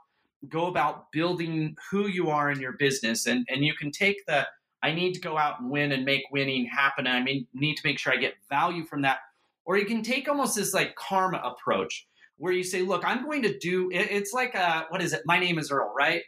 go 0.49 0.67
about 0.67 1.13
building 1.13 1.77
who 1.93 2.09
you 2.09 2.29
are 2.29 2.51
in 2.51 2.59
your 2.59 2.73
business, 2.73 3.27
and 3.27 3.47
and 3.49 3.65
you 3.65 3.75
can 3.75 3.93
take 3.93 4.27
the 4.27 4.49
I 4.83 4.93
need 4.93 5.15
to 5.15 5.21
go 5.21 5.39
out 5.39 5.61
and 5.61 5.71
win 5.71 5.93
and 5.93 6.05
make 6.05 6.25
winning 6.33 6.67
happen. 6.67 7.07
And 7.07 7.17
I 7.17 7.23
mean, 7.23 7.47
need 7.55 7.77
to 7.77 7.83
make 7.85 7.99
sure 7.99 8.13
I 8.13 8.17
get 8.17 8.35
value 8.49 8.85
from 8.85 9.03
that. 9.03 9.19
Or 9.65 9.77
you 9.77 9.87
can 9.87 10.03
take 10.03 10.29
almost 10.29 10.57
this 10.57 10.75
like 10.75 10.97
karma 10.97 11.39
approach 11.39 12.07
where 12.37 12.53
you 12.53 12.65
say, 12.65 12.83
look, 12.83 13.05
I'm 13.05 13.23
going 13.25 13.43
to 13.43 13.57
do 13.59 13.89
it's 13.93 14.33
like 14.33 14.55
a, 14.55 14.87
what 14.89 15.01
is 15.01 15.13
it? 15.13 15.23
My 15.25 15.39
name 15.39 15.59
is 15.59 15.71
Earl, 15.71 15.95
right? 15.97 16.23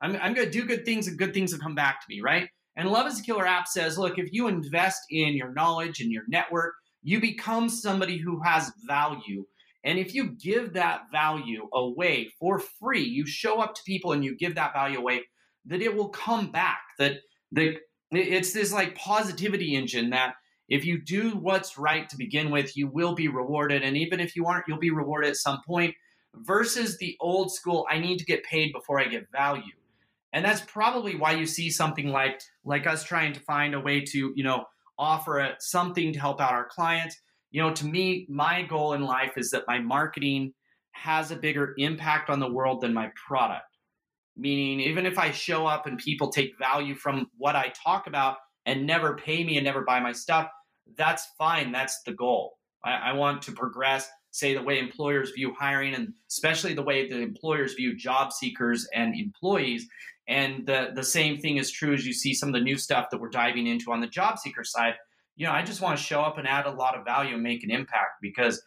I'm, 0.00 0.16
I'm 0.16 0.34
going 0.34 0.46
to 0.46 0.52
do 0.52 0.64
good 0.64 0.84
things 0.84 1.06
and 1.06 1.16
good 1.16 1.32
things 1.32 1.52
will 1.52 1.60
come 1.60 1.76
back 1.76 2.00
to 2.00 2.06
me, 2.08 2.20
right? 2.20 2.48
And 2.76 2.90
Love 2.90 3.06
is 3.06 3.20
a 3.20 3.22
Killer 3.22 3.46
app 3.46 3.68
says, 3.68 3.96
look, 3.96 4.18
if 4.18 4.32
you 4.32 4.48
invest 4.48 5.02
in 5.10 5.34
your 5.34 5.52
knowledge 5.52 6.00
and 6.00 6.10
your 6.10 6.24
network, 6.26 6.74
you 7.04 7.20
become 7.20 7.68
somebody 7.68 8.18
who 8.18 8.40
has 8.42 8.72
value. 8.86 9.46
And 9.84 9.98
if 9.98 10.14
you 10.14 10.30
give 10.30 10.72
that 10.72 11.02
value 11.12 11.68
away 11.72 12.30
for 12.40 12.58
free, 12.58 13.04
you 13.04 13.26
show 13.26 13.60
up 13.60 13.74
to 13.74 13.82
people 13.84 14.12
and 14.12 14.24
you 14.24 14.34
give 14.34 14.56
that 14.56 14.72
value 14.72 14.98
away, 14.98 15.22
that 15.66 15.82
it 15.82 15.94
will 15.94 16.08
come 16.08 16.50
back. 16.50 16.80
That 16.98 17.18
the 17.54 17.78
it's 18.10 18.52
this 18.52 18.72
like 18.72 18.94
positivity 18.94 19.74
engine 19.74 20.10
that 20.10 20.34
if 20.68 20.84
you 20.84 21.00
do 21.00 21.30
what's 21.36 21.76
right 21.76 22.08
to 22.08 22.16
begin 22.16 22.50
with, 22.50 22.76
you 22.76 22.86
will 22.86 23.14
be 23.14 23.28
rewarded. 23.28 23.82
And 23.82 23.96
even 23.96 24.20
if 24.20 24.34
you 24.34 24.46
aren't, 24.46 24.64
you'll 24.68 24.78
be 24.78 24.90
rewarded 24.90 25.30
at 25.30 25.36
some 25.36 25.60
point 25.66 25.94
versus 26.36 26.96
the 26.98 27.16
old 27.20 27.52
school, 27.52 27.86
I 27.90 27.98
need 27.98 28.18
to 28.18 28.24
get 28.24 28.44
paid 28.44 28.72
before 28.72 28.98
I 28.98 29.06
get 29.06 29.30
value. 29.30 29.72
And 30.32 30.44
that's 30.44 30.62
probably 30.62 31.16
why 31.16 31.32
you 31.32 31.46
see 31.46 31.70
something 31.70 32.08
like 32.08 32.40
like 32.64 32.86
us 32.86 33.04
trying 33.04 33.32
to 33.34 33.40
find 33.40 33.74
a 33.74 33.80
way 33.80 34.00
to, 34.00 34.32
you 34.34 34.42
know, 34.42 34.64
offer 34.98 35.38
a, 35.38 35.56
something 35.60 36.12
to 36.12 36.20
help 36.20 36.40
out 36.40 36.52
our 36.52 36.66
clients. 36.66 37.20
You 37.50 37.62
know, 37.62 37.72
to 37.72 37.86
me, 37.86 38.26
my 38.28 38.62
goal 38.62 38.94
in 38.94 39.02
life 39.02 39.32
is 39.36 39.50
that 39.50 39.64
my 39.68 39.78
marketing 39.78 40.54
has 40.92 41.30
a 41.30 41.36
bigger 41.36 41.74
impact 41.78 42.30
on 42.30 42.40
the 42.40 42.50
world 42.50 42.80
than 42.80 42.92
my 42.92 43.10
product. 43.14 43.73
Meaning, 44.36 44.80
even 44.80 45.06
if 45.06 45.18
I 45.18 45.30
show 45.30 45.66
up 45.66 45.86
and 45.86 45.96
people 45.96 46.28
take 46.28 46.58
value 46.58 46.94
from 46.94 47.30
what 47.38 47.54
I 47.54 47.68
talk 47.68 48.06
about 48.08 48.38
and 48.66 48.86
never 48.86 49.14
pay 49.14 49.44
me 49.44 49.56
and 49.56 49.64
never 49.64 49.82
buy 49.82 50.00
my 50.00 50.12
stuff, 50.12 50.48
that's 50.96 51.28
fine. 51.38 51.70
That's 51.72 52.02
the 52.02 52.12
goal. 52.12 52.58
I, 52.84 52.92
I 52.92 53.12
want 53.12 53.42
to 53.42 53.52
progress, 53.52 54.08
say, 54.32 54.54
the 54.54 54.62
way 54.62 54.78
employers 54.78 55.30
view 55.30 55.54
hiring 55.58 55.94
and 55.94 56.12
especially 56.28 56.74
the 56.74 56.82
way 56.82 57.08
the 57.08 57.20
employers 57.20 57.74
view 57.74 57.96
job 57.96 58.32
seekers 58.32 58.88
and 58.94 59.14
employees. 59.14 59.86
And 60.26 60.66
the, 60.66 60.90
the 60.94 61.04
same 61.04 61.38
thing 61.38 61.58
is 61.58 61.70
true 61.70 61.94
as 61.94 62.06
you 62.06 62.12
see 62.12 62.34
some 62.34 62.48
of 62.48 62.54
the 62.54 62.60
new 62.60 62.78
stuff 62.78 63.10
that 63.10 63.20
we're 63.20 63.28
diving 63.28 63.66
into 63.66 63.92
on 63.92 64.00
the 64.00 64.06
job 64.06 64.38
seeker 64.38 64.64
side. 64.64 64.94
You 65.36 65.46
know, 65.46 65.52
I 65.52 65.62
just 65.62 65.80
want 65.80 65.98
to 65.98 66.04
show 66.04 66.22
up 66.22 66.38
and 66.38 66.48
add 66.48 66.66
a 66.66 66.70
lot 66.70 66.96
of 66.96 67.04
value 67.04 67.34
and 67.34 67.42
make 67.42 67.62
an 67.62 67.70
impact 67.70 68.20
because 68.22 68.62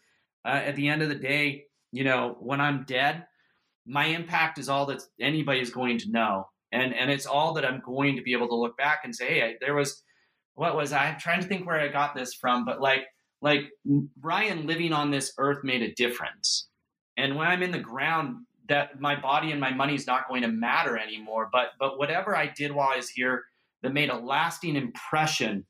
uh, 0.45 0.50
at 0.50 0.75
the 0.75 0.88
end 0.88 1.01
of 1.01 1.09
the 1.09 1.15
day, 1.15 1.63
you 1.91 2.03
know, 2.03 2.38
when 2.39 2.62
I'm 2.62 2.83
dead, 2.83 3.25
my 3.88 4.06
impact 4.08 4.60
is 4.60 4.70
all 4.70 4.86
that 4.88 5.01
anybody 5.20 5.62
is 5.62 5.70
going 5.70 5.98
to 6.00 6.12
know. 6.12 6.48
And 6.72 6.94
and 6.94 7.10
it's 7.10 7.25
all 7.25 7.53
that 7.53 7.65
i'm 7.65 7.82
going 7.86 8.17
to 8.17 8.22
be 8.22 8.34
able 8.34 8.50
to 8.50 8.56
look 8.56 8.77
back 8.77 9.00
and 9.06 9.15
say 9.15 9.27
hey 9.27 9.41
I, 9.44 9.53
there 9.62 9.74
was 9.74 10.03
what 10.56 10.75
was 10.75 10.91
i? 10.91 11.06
I'm 11.06 11.20
trying 11.20 11.41
to 11.41 11.48
think 11.48 11.65
where 11.65 11.79
i 11.79 11.88
got 11.88 12.13
this 12.13 12.34
from 12.34 12.65
but 12.65 12.82
like 12.82 13.06
like 13.41 13.62
brian 14.17 14.67
living 14.67 14.91
on 14.91 15.12
this 15.12 15.32
earth 15.38 15.63
made 15.63 15.82
a 15.82 15.94
difference. 15.94 16.67
And 17.15 17.38
when 17.38 17.48
i'm 17.48 17.63
in 17.63 17.72
the 17.72 17.79
ground 17.79 18.46
that 18.67 19.00
my 19.00 19.20
body 19.20 19.51
and 19.51 19.62
my 19.62 19.74
money 19.74 19.96
is 19.96 20.08
not 20.08 20.27
going 20.27 20.41
to 20.41 20.50
matter 20.50 20.98
anymore. 20.98 21.48
But 21.51 21.67
but 21.79 21.98
whatever 21.98 22.36
i 22.36 22.48
did 22.48 22.74
while 22.74 22.89
i 22.89 22.98
was 22.98 23.10
here 23.10 23.44
that 23.82 23.94
made 23.94 24.10
a 24.10 24.17
lasting 24.17 24.75
impression 24.75 25.65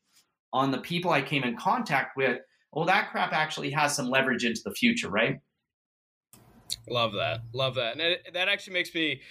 on 0.52 0.72
the 0.72 0.80
people 0.80 1.12
i 1.12 1.22
came 1.22 1.44
in 1.44 1.56
contact 1.58 2.18
with 2.18 2.40
well 2.72 2.86
that 2.86 3.12
crap 3.12 3.34
actually 3.34 3.70
has 3.70 3.96
some 3.96 4.10
leverage 4.10 4.46
into 4.46 4.62
the 4.66 4.74
future 4.74 5.10
right 5.10 5.38
Love 6.90 7.14
that. 7.14 7.42
Love 7.54 7.76
that. 7.76 7.94
And 7.94 8.02
it, 8.02 8.30
that 8.34 8.48
actually 8.48 8.74
makes 8.74 8.94
me 8.94 9.22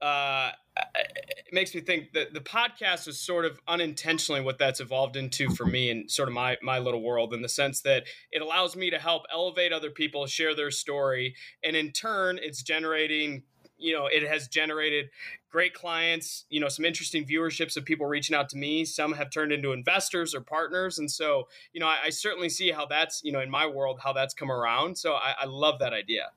uh, 0.00 0.50
it 0.94 1.52
makes 1.52 1.74
me 1.74 1.80
think 1.80 2.12
that 2.12 2.32
the 2.32 2.40
podcast 2.40 3.06
is 3.08 3.20
sort 3.20 3.44
of 3.44 3.60
unintentionally 3.68 4.40
what 4.40 4.58
that's 4.58 4.80
evolved 4.80 5.16
into 5.16 5.50
for 5.50 5.66
me 5.66 5.90
and 5.90 6.10
sort 6.10 6.28
of 6.28 6.34
my 6.34 6.56
my 6.62 6.78
little 6.78 7.02
world 7.02 7.34
in 7.34 7.42
the 7.42 7.48
sense 7.48 7.82
that 7.82 8.04
it 8.32 8.40
allows 8.40 8.76
me 8.76 8.90
to 8.90 8.98
help 8.98 9.24
elevate 9.32 9.72
other 9.72 9.90
people, 9.90 10.26
share 10.26 10.54
their 10.54 10.70
story, 10.70 11.34
and 11.62 11.76
in 11.76 11.92
turn, 11.92 12.38
it's 12.40 12.62
generating 12.62 13.42
you 13.80 13.94
know 13.94 14.06
it 14.06 14.26
has 14.28 14.46
generated 14.46 15.08
great 15.50 15.72
clients 15.74 16.44
you 16.50 16.60
know 16.60 16.68
some 16.68 16.84
interesting 16.84 17.24
viewerships 17.24 17.76
of 17.76 17.84
people 17.84 18.06
reaching 18.06 18.36
out 18.36 18.48
to 18.48 18.58
me 18.58 18.84
some 18.84 19.14
have 19.14 19.30
turned 19.30 19.52
into 19.52 19.72
investors 19.72 20.34
or 20.34 20.42
partners 20.42 20.98
and 20.98 21.10
so 21.10 21.48
you 21.72 21.80
know 21.80 21.86
i, 21.86 21.96
I 22.06 22.10
certainly 22.10 22.50
see 22.50 22.70
how 22.70 22.84
that's 22.84 23.22
you 23.24 23.32
know 23.32 23.40
in 23.40 23.50
my 23.50 23.66
world 23.66 23.98
how 24.02 24.12
that's 24.12 24.34
come 24.34 24.52
around 24.52 24.98
so 24.98 25.14
i, 25.14 25.34
I 25.40 25.46
love 25.46 25.78
that 25.78 25.94
idea 25.94 26.30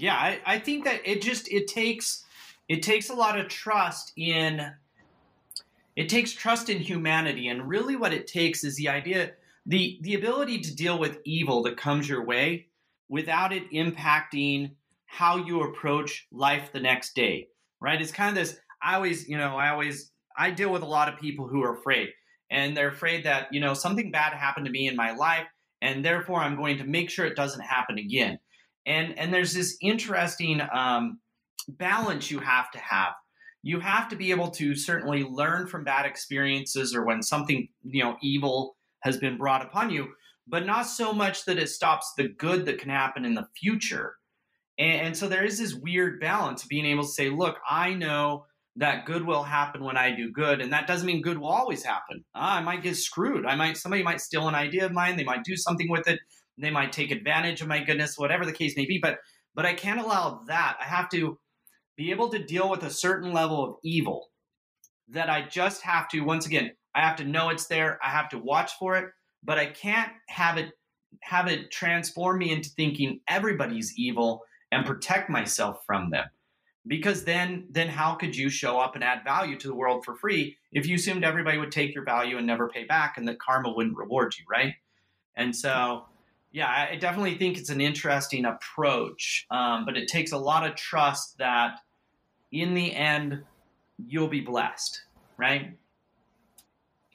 yeah, 0.00 0.14
I, 0.14 0.40
I 0.46 0.58
think 0.58 0.84
that 0.84 1.00
it 1.04 1.22
just 1.22 1.50
it 1.52 1.68
takes 1.68 2.24
it 2.68 2.82
takes 2.82 3.10
a 3.10 3.14
lot 3.14 3.38
of 3.38 3.48
trust 3.48 4.12
in 4.16 4.72
it 5.96 6.08
takes 6.08 6.32
trust 6.32 6.68
in 6.68 6.78
humanity. 6.78 7.48
And 7.48 7.68
really 7.68 7.96
what 7.96 8.12
it 8.12 8.26
takes 8.26 8.64
is 8.64 8.76
the 8.76 8.88
idea 8.88 9.32
the 9.66 9.98
the 10.02 10.14
ability 10.14 10.60
to 10.60 10.74
deal 10.74 10.98
with 10.98 11.18
evil 11.24 11.62
that 11.64 11.76
comes 11.76 12.08
your 12.08 12.24
way 12.24 12.66
without 13.08 13.52
it 13.52 13.70
impacting 13.72 14.72
how 15.06 15.36
you 15.36 15.62
approach 15.62 16.26
life 16.30 16.70
the 16.72 16.80
next 16.80 17.14
day 17.14 17.48
right? 17.80 18.00
It's 18.00 18.12
kind 18.12 18.30
of 18.30 18.34
this 18.36 18.58
i 18.82 18.94
always 18.94 19.28
you 19.28 19.36
know 19.36 19.56
i 19.56 19.68
always 19.68 20.10
i 20.38 20.50
deal 20.50 20.72
with 20.72 20.82
a 20.82 20.86
lot 20.86 21.12
of 21.12 21.20
people 21.20 21.46
who 21.46 21.62
are 21.62 21.74
afraid. 21.74 22.10
And 22.52 22.76
they're 22.76 22.88
afraid 22.88 23.24
that 23.24 23.52
you 23.52 23.60
know 23.60 23.74
something 23.74 24.10
bad 24.10 24.32
happened 24.32 24.66
to 24.66 24.72
me 24.72 24.88
in 24.88 24.96
my 24.96 25.12
life 25.14 25.46
and 25.82 26.04
therefore 26.04 26.40
i'm 26.40 26.56
going 26.56 26.78
to 26.78 26.84
make 26.84 27.10
sure 27.10 27.26
it 27.26 27.36
doesn't 27.36 27.60
happen 27.60 27.98
again 27.98 28.38
and 28.90 29.18
and 29.18 29.32
there's 29.32 29.54
this 29.54 29.76
interesting 29.80 30.60
um, 30.72 31.20
balance 31.68 32.30
you 32.30 32.40
have 32.40 32.70
to 32.72 32.78
have. 32.78 33.12
You 33.62 33.78
have 33.80 34.08
to 34.08 34.16
be 34.16 34.30
able 34.30 34.50
to 34.52 34.74
certainly 34.74 35.22
learn 35.22 35.66
from 35.66 35.84
bad 35.84 36.06
experiences 36.06 36.94
or 36.94 37.04
when 37.04 37.22
something 37.22 37.68
you 37.82 38.02
know 38.02 38.16
evil 38.22 38.76
has 39.00 39.16
been 39.16 39.38
brought 39.38 39.64
upon 39.64 39.90
you 39.90 40.08
but 40.50 40.66
not 40.66 40.82
so 40.82 41.12
much 41.12 41.44
that 41.44 41.58
it 41.58 41.68
stops 41.68 42.12
the 42.16 42.28
good 42.28 42.66
that 42.66 42.78
can 42.78 42.90
happen 42.90 43.24
in 43.24 43.34
the 43.34 43.46
future. 43.56 44.16
And, 44.78 45.06
and 45.06 45.16
so 45.16 45.28
there 45.28 45.44
is 45.44 45.58
this 45.58 45.74
weird 45.74 46.20
balance 46.20 46.64
being 46.64 46.86
able 46.86 47.04
to 47.04 47.08
say 47.08 47.30
look 47.30 47.58
i 47.68 47.94
know 47.94 48.46
that 48.76 49.04
good 49.04 49.26
will 49.26 49.42
happen 49.42 49.84
when 49.84 49.96
i 49.96 50.14
do 50.14 50.30
good 50.32 50.60
and 50.60 50.72
that 50.72 50.86
doesn't 50.86 51.06
mean 51.06 51.22
good 51.22 51.38
will 51.38 51.48
always 51.48 51.84
happen. 51.84 52.24
Ah, 52.34 52.56
i 52.56 52.60
might 52.60 52.82
get 52.82 52.96
screwed. 52.96 53.46
I 53.46 53.54
might 53.54 53.76
somebody 53.76 54.02
might 54.02 54.20
steal 54.20 54.48
an 54.48 54.54
idea 54.54 54.86
of 54.86 54.92
mine. 54.92 55.16
They 55.16 55.24
might 55.24 55.44
do 55.44 55.56
something 55.56 55.88
with 55.88 56.08
it 56.08 56.18
they 56.60 56.70
might 56.70 56.92
take 56.92 57.10
advantage 57.10 57.60
of 57.60 57.68
my 57.68 57.82
goodness, 57.82 58.18
whatever 58.18 58.44
the 58.44 58.52
case 58.52 58.76
may 58.76 58.86
be. 58.86 58.98
But 58.98 59.18
but 59.54 59.66
I 59.66 59.74
can't 59.74 60.00
allow 60.00 60.42
that. 60.46 60.76
I 60.80 60.84
have 60.84 61.08
to 61.10 61.38
be 61.96 62.10
able 62.10 62.28
to 62.30 62.44
deal 62.44 62.70
with 62.70 62.82
a 62.84 62.90
certain 62.90 63.32
level 63.32 63.64
of 63.64 63.74
evil 63.82 64.30
that 65.08 65.28
I 65.28 65.42
just 65.42 65.82
have 65.82 66.08
to, 66.10 66.20
once 66.20 66.46
again, 66.46 66.70
I 66.94 67.00
have 67.00 67.16
to 67.16 67.24
know 67.24 67.50
it's 67.50 67.66
there. 67.66 67.98
I 68.02 68.10
have 68.10 68.28
to 68.30 68.38
watch 68.38 68.72
for 68.78 68.96
it, 68.96 69.10
but 69.42 69.58
I 69.58 69.66
can't 69.66 70.12
have 70.28 70.56
it 70.56 70.72
have 71.22 71.48
it 71.48 71.72
transform 71.72 72.38
me 72.38 72.52
into 72.52 72.70
thinking 72.70 73.20
everybody's 73.28 73.92
evil 73.98 74.42
and 74.70 74.86
protect 74.86 75.28
myself 75.28 75.80
from 75.84 76.10
them. 76.10 76.24
Because 76.86 77.24
then 77.24 77.66
then 77.70 77.88
how 77.88 78.14
could 78.14 78.34
you 78.34 78.48
show 78.48 78.78
up 78.78 78.94
and 78.94 79.04
add 79.04 79.24
value 79.24 79.58
to 79.58 79.68
the 79.68 79.74
world 79.74 80.04
for 80.04 80.16
free 80.16 80.56
if 80.72 80.86
you 80.86 80.94
assumed 80.94 81.24
everybody 81.24 81.58
would 81.58 81.72
take 81.72 81.94
your 81.94 82.04
value 82.04 82.38
and 82.38 82.46
never 82.46 82.68
pay 82.68 82.84
back 82.84 83.18
and 83.18 83.26
that 83.28 83.40
karma 83.40 83.72
wouldn't 83.72 83.96
reward 83.96 84.34
you, 84.38 84.44
right? 84.48 84.74
And 85.36 85.54
so 85.54 86.04
yeah, 86.52 86.88
I 86.90 86.96
definitely 86.96 87.36
think 87.36 87.58
it's 87.58 87.70
an 87.70 87.80
interesting 87.80 88.44
approach, 88.44 89.46
um, 89.50 89.84
but 89.84 89.96
it 89.96 90.08
takes 90.08 90.32
a 90.32 90.38
lot 90.38 90.66
of 90.66 90.74
trust 90.74 91.38
that 91.38 91.78
in 92.50 92.74
the 92.74 92.94
end 92.94 93.44
you'll 93.98 94.28
be 94.28 94.40
blessed, 94.40 95.02
right? 95.36 95.76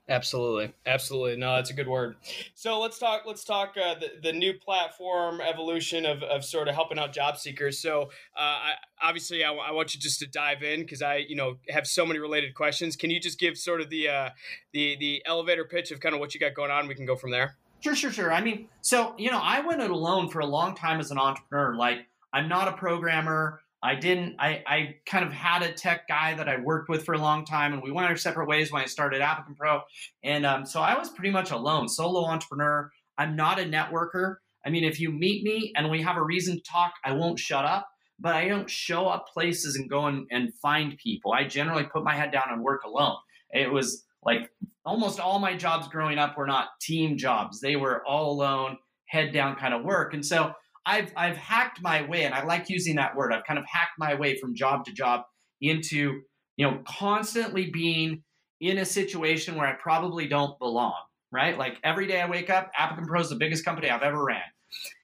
Absolutely, 0.07 0.71
absolutely. 0.85 1.35
No, 1.35 1.55
that's 1.55 1.71
a 1.71 1.73
good 1.73 1.87
word. 1.87 2.15
So 2.53 2.79
let's 2.79 2.99
talk. 2.99 3.23
Let's 3.25 3.43
talk 3.43 3.73
uh, 3.75 3.95
the 3.95 4.11
the 4.21 4.33
new 4.33 4.53
platform 4.53 5.41
evolution 5.41 6.05
of, 6.05 6.21
of 6.21 6.45
sort 6.45 6.67
of 6.67 6.75
helping 6.75 6.99
out 6.99 7.11
job 7.11 7.37
seekers. 7.37 7.79
So 7.79 8.03
uh, 8.37 8.39
I, 8.39 8.73
obviously, 9.01 9.43
I, 9.43 9.51
I, 9.51 9.71
want 9.71 9.95
you 9.95 9.99
just 9.99 10.19
to 10.19 10.27
dive 10.27 10.61
in 10.61 10.81
because 10.81 11.01
I 11.01 11.25
you 11.27 11.35
know 11.35 11.57
have 11.69 11.87
so 11.87 12.05
many 12.05 12.19
related 12.19 12.53
questions. 12.53 12.95
Can 12.95 13.09
you 13.09 13.19
just 13.19 13.39
give 13.39 13.57
sort 13.57 13.81
of 13.81 13.89
the 13.89 14.07
uh, 14.07 14.29
the 14.73 14.95
the 14.99 15.23
elevator 15.25 15.65
pitch 15.65 15.89
of 15.89 15.99
kind 15.99 16.13
of 16.13 16.21
what 16.21 16.35
you 16.35 16.39
got 16.39 16.53
going 16.53 16.69
on? 16.69 16.87
We 16.87 16.93
can 16.93 17.07
go 17.07 17.15
from 17.15 17.31
there. 17.31 17.57
Sure, 17.85 17.93
sure, 17.93 18.11
sure. 18.11 18.33
I 18.33 18.41
mean, 18.41 18.69
so, 18.81 19.13
you 19.15 19.29
know, 19.29 19.37
I 19.39 19.59
went 19.61 19.79
it 19.79 19.91
alone 19.91 20.29
for 20.29 20.39
a 20.39 20.45
long 20.47 20.75
time 20.75 20.99
as 20.99 21.11
an 21.11 21.19
entrepreneur. 21.19 21.75
Like, 21.75 21.99
I'm 22.33 22.49
not 22.49 22.67
a 22.67 22.71
programmer. 22.71 23.61
I 23.83 23.93
didn't, 23.93 24.37
I, 24.39 24.63
I 24.65 24.95
kind 25.05 25.23
of 25.23 25.31
had 25.31 25.61
a 25.61 25.71
tech 25.71 26.07
guy 26.07 26.33
that 26.33 26.49
I 26.49 26.57
worked 26.57 26.89
with 26.89 27.05
for 27.05 27.13
a 27.13 27.19
long 27.19 27.45
time, 27.45 27.73
and 27.73 27.83
we 27.83 27.91
went 27.91 28.09
our 28.09 28.15
separate 28.17 28.47
ways 28.47 28.71
when 28.71 28.81
I 28.81 28.85
started 28.87 29.21
ApplicantPro. 29.21 29.83
And 30.23 30.47
um, 30.47 30.65
so 30.65 30.81
I 30.81 30.97
was 30.97 31.11
pretty 31.11 31.29
much 31.29 31.51
alone, 31.51 31.87
solo 31.87 32.25
entrepreneur. 32.25 32.89
I'm 33.19 33.35
not 33.35 33.59
a 33.59 33.63
networker. 33.63 34.37
I 34.65 34.71
mean, 34.71 34.83
if 34.83 34.99
you 34.99 35.11
meet 35.11 35.43
me 35.43 35.71
and 35.75 35.91
we 35.91 36.01
have 36.01 36.17
a 36.17 36.23
reason 36.23 36.55
to 36.55 36.63
talk, 36.63 36.93
I 37.03 37.11
won't 37.11 37.37
shut 37.37 37.65
up. 37.65 37.87
but 38.19 38.35
I 38.35 38.47
don't 38.47 38.69
show 38.69 39.07
up 39.07 39.27
places 39.33 39.75
and 39.75 39.89
go 39.89 40.07
and, 40.07 40.25
and 40.31 40.53
find 40.61 40.97
people. 40.97 41.33
I 41.33 41.43
generally 41.47 41.83
put 41.83 42.03
my 42.03 42.15
head 42.15 42.31
down 42.31 42.47
and 42.49 42.63
work 42.63 42.83
alone. 42.83 43.17
It 43.51 43.71
was 43.71 44.04
like 44.25 44.49
almost 44.85 45.19
all 45.19 45.39
my 45.39 45.55
jobs 45.55 45.87
growing 45.87 46.17
up 46.17 46.37
were 46.37 46.47
not 46.47 46.69
team 46.81 47.17
jobs. 47.17 47.61
They 47.61 47.75
were 47.75 48.05
all 48.05 48.31
alone, 48.31 48.77
head 49.07 49.31
down 49.31 49.55
kind 49.55 49.73
of 49.73 49.83
work. 49.83 50.13
And 50.13 50.25
so 50.25 50.53
I've 50.85 51.11
I've 51.15 51.37
hacked 51.37 51.81
my 51.81 52.03
way, 52.03 52.23
and 52.23 52.33
I 52.33 52.43
like 52.43 52.69
using 52.69 52.95
that 52.97 53.15
word. 53.15 53.33
I've 53.33 53.45
kind 53.45 53.59
of 53.59 53.65
hacked 53.65 53.97
my 53.97 54.13
way 54.15 54.37
from 54.37 54.55
job 54.55 54.85
to 54.85 54.91
job 54.91 55.21
into 55.61 56.21
you 56.57 56.69
know 56.69 56.81
constantly 56.87 57.69
being 57.71 58.23
in 58.61 58.77
a 58.77 58.85
situation 58.85 59.55
where 59.55 59.67
I 59.67 59.73
probably 59.73 60.27
don't 60.27 60.57
belong. 60.59 60.95
Right? 61.31 61.57
Like 61.57 61.79
every 61.83 62.07
day 62.07 62.21
I 62.21 62.29
wake 62.29 62.49
up, 62.49 62.71
ApplicantPro 62.79 63.19
is 63.19 63.29
the 63.29 63.35
biggest 63.35 63.65
company 63.65 63.89
I've 63.89 64.03
ever 64.03 64.23
ran. 64.23 64.41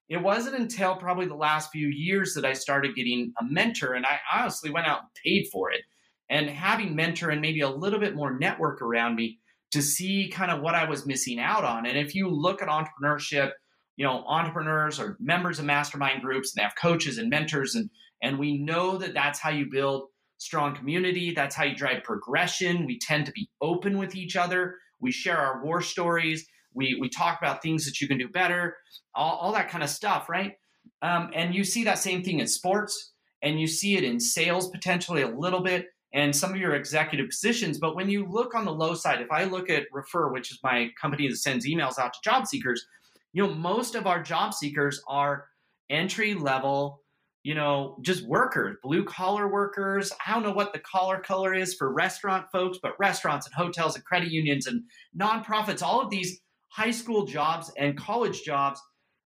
It 0.08 0.22
wasn't 0.22 0.56
until 0.56 0.96
probably 0.96 1.25
the 1.25 1.36
last 1.36 1.72
few 1.72 1.88
years 1.88 2.34
that 2.36 2.46
I 2.46 2.54
started 2.54 2.96
getting 2.96 3.34
a 3.40 3.44
mentor, 3.44 3.94
and 3.94 4.06
I 4.06 4.20
honestly 4.34 4.70
went 4.70 4.88
out 4.88 5.00
and 5.01 5.10
paid 5.24 5.48
for 5.51 5.72
it. 5.72 5.82
And 6.31 6.50
having 6.50 6.95
mentor 6.95 7.29
and 7.29 7.41
maybe 7.41 7.61
a 7.61 7.69
little 7.69 8.00
bit 8.00 8.15
more 8.15 8.39
network 8.39 8.81
around 8.81 9.15
me 9.15 9.38
to 9.71 9.81
see 9.81 10.29
kind 10.29 10.50
of 10.50 10.61
what 10.61 10.73
I 10.73 10.89
was 10.89 11.05
missing 11.05 11.39
out 11.39 11.63
on. 11.63 11.85
And 11.85 11.97
if 11.97 12.15
you 12.15 12.29
look 12.29 12.61
at 12.61 12.69
entrepreneurship, 12.69 13.51
you 13.97 14.05
know, 14.05 14.23
entrepreneurs 14.25 15.00
are 15.00 15.17
members 15.19 15.59
of 15.59 15.65
mastermind 15.65 16.21
groups 16.21 16.51
and 16.51 16.59
they 16.59 16.63
have 16.63 16.75
coaches 16.81 17.17
and 17.17 17.29
mentors 17.29 17.75
and 17.75 17.89
and 18.23 18.38
we 18.38 18.57
know 18.57 18.97
that 18.97 19.13
that's 19.13 19.39
how 19.39 19.50
you 19.50 19.65
build 19.71 20.07
strong 20.38 20.75
community, 20.75 21.33
that's 21.33 21.55
how 21.55 21.63
you 21.63 21.75
drive 21.75 22.03
progression. 22.03 22.85
We 22.85 23.00
tend 23.00 23.25
to 23.27 23.31
be 23.31 23.50
open 23.61 23.97
with 23.97 24.15
each 24.15 24.35
other. 24.35 24.75
We 25.00 25.11
share 25.11 25.38
our 25.38 25.63
war 25.63 25.81
stories. 25.81 26.47
We 26.73 26.97
we 27.00 27.09
talk 27.09 27.39
about 27.39 27.61
things 27.61 27.85
that 27.85 28.00
you 28.00 28.07
can 28.07 28.17
do 28.17 28.29
better, 28.29 28.77
all, 29.13 29.38
all 29.38 29.51
that 29.53 29.69
kind 29.69 29.83
of 29.83 29.89
stuff, 29.89 30.29
right? 30.29 30.53
Um, 31.01 31.31
and 31.33 31.53
you 31.53 31.63
see 31.63 31.83
that 31.83 32.00
same 32.00 32.23
thing 32.23 32.39
in 32.39 32.47
sports, 32.47 33.13
and 33.41 33.59
you 33.59 33.67
see 33.67 33.97
it 33.97 34.03
in 34.03 34.19
sales 34.19 34.69
potentially 34.69 35.21
a 35.21 35.27
little 35.27 35.61
bit, 35.61 35.88
and 36.13 36.36
some 36.36 36.51
of 36.51 36.58
your 36.58 36.75
executive 36.75 37.30
positions. 37.30 37.77
But 37.77 37.96
when 37.96 38.10
you 38.10 38.25
look 38.25 38.53
on 38.53 38.65
the 38.65 38.74
low 38.74 38.94
side, 38.94 39.22
if 39.22 39.32
I 39.32 39.46
look 39.46 39.70
at 39.70 39.88
Refer, 39.91 40.32
which 40.32 40.51
is 40.51 40.60
my 40.63 40.89
company 41.00 41.27
that 41.27 41.38
sends 41.38 41.68
emails 41.68 41.98
out 41.98 42.13
to 42.13 42.20
job 42.24 42.48
seekers, 42.48 42.86
you 43.34 43.46
know, 43.46 43.53
most 43.53 43.96
of 43.96 44.08
our 44.08 44.22
job 44.22 44.53
seekers 44.53 45.01
are 45.08 45.48
entry 45.89 46.34
level, 46.34 47.01
you 47.44 47.56
know, 47.56 47.98
just 48.01 48.25
workers, 48.27 48.77
blue 48.84 49.03
collar 49.03 49.48
workers. 49.48 50.12
I 50.25 50.34
don't 50.34 50.44
know 50.44 50.51
what 50.51 50.74
the 50.74 50.80
collar 50.80 51.20
color 51.20 51.53
is 51.53 51.74
for 51.74 51.94
restaurant 51.94 52.48
folks, 52.51 52.77
but 52.82 53.00
restaurants 53.00 53.48
and 53.48 53.56
hotels 53.56 53.96
and 53.96 54.03
credit 54.03 54.32
unions 54.32 54.68
and 54.68 54.84
nonprofits, 55.18 55.82
all 55.82 56.01
of 56.01 56.10
these 56.10 56.41
high 56.68 56.91
school 56.91 57.25
jobs 57.25 57.72
and 57.77 57.98
college 57.98 58.44
jobs 58.44 58.82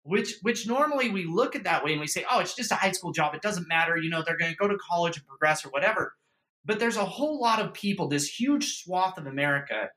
which 0.03 0.35
which 0.41 0.67
normally 0.67 1.09
we 1.09 1.25
look 1.25 1.55
at 1.55 1.63
that 1.63 1.83
way 1.83 1.91
and 1.91 2.01
we 2.01 2.07
say 2.07 2.25
oh 2.29 2.39
it's 2.39 2.55
just 2.55 2.71
a 2.71 2.75
high 2.75 2.91
school 2.91 3.11
job 3.11 3.35
it 3.35 3.41
doesn't 3.41 3.67
matter 3.67 3.97
you 3.97 4.09
know 4.09 4.23
they're 4.25 4.37
going 4.37 4.51
to 4.51 4.57
go 4.57 4.67
to 4.67 4.77
college 4.77 5.17
and 5.17 5.25
progress 5.27 5.65
or 5.65 5.69
whatever 5.69 6.13
but 6.65 6.79
there's 6.79 6.97
a 6.97 7.05
whole 7.05 7.39
lot 7.41 7.59
of 7.59 7.73
people, 7.73 8.07
this 8.07 8.27
huge 8.27 8.81
swath 8.81 9.17
of 9.17 9.27
America, 9.27 9.89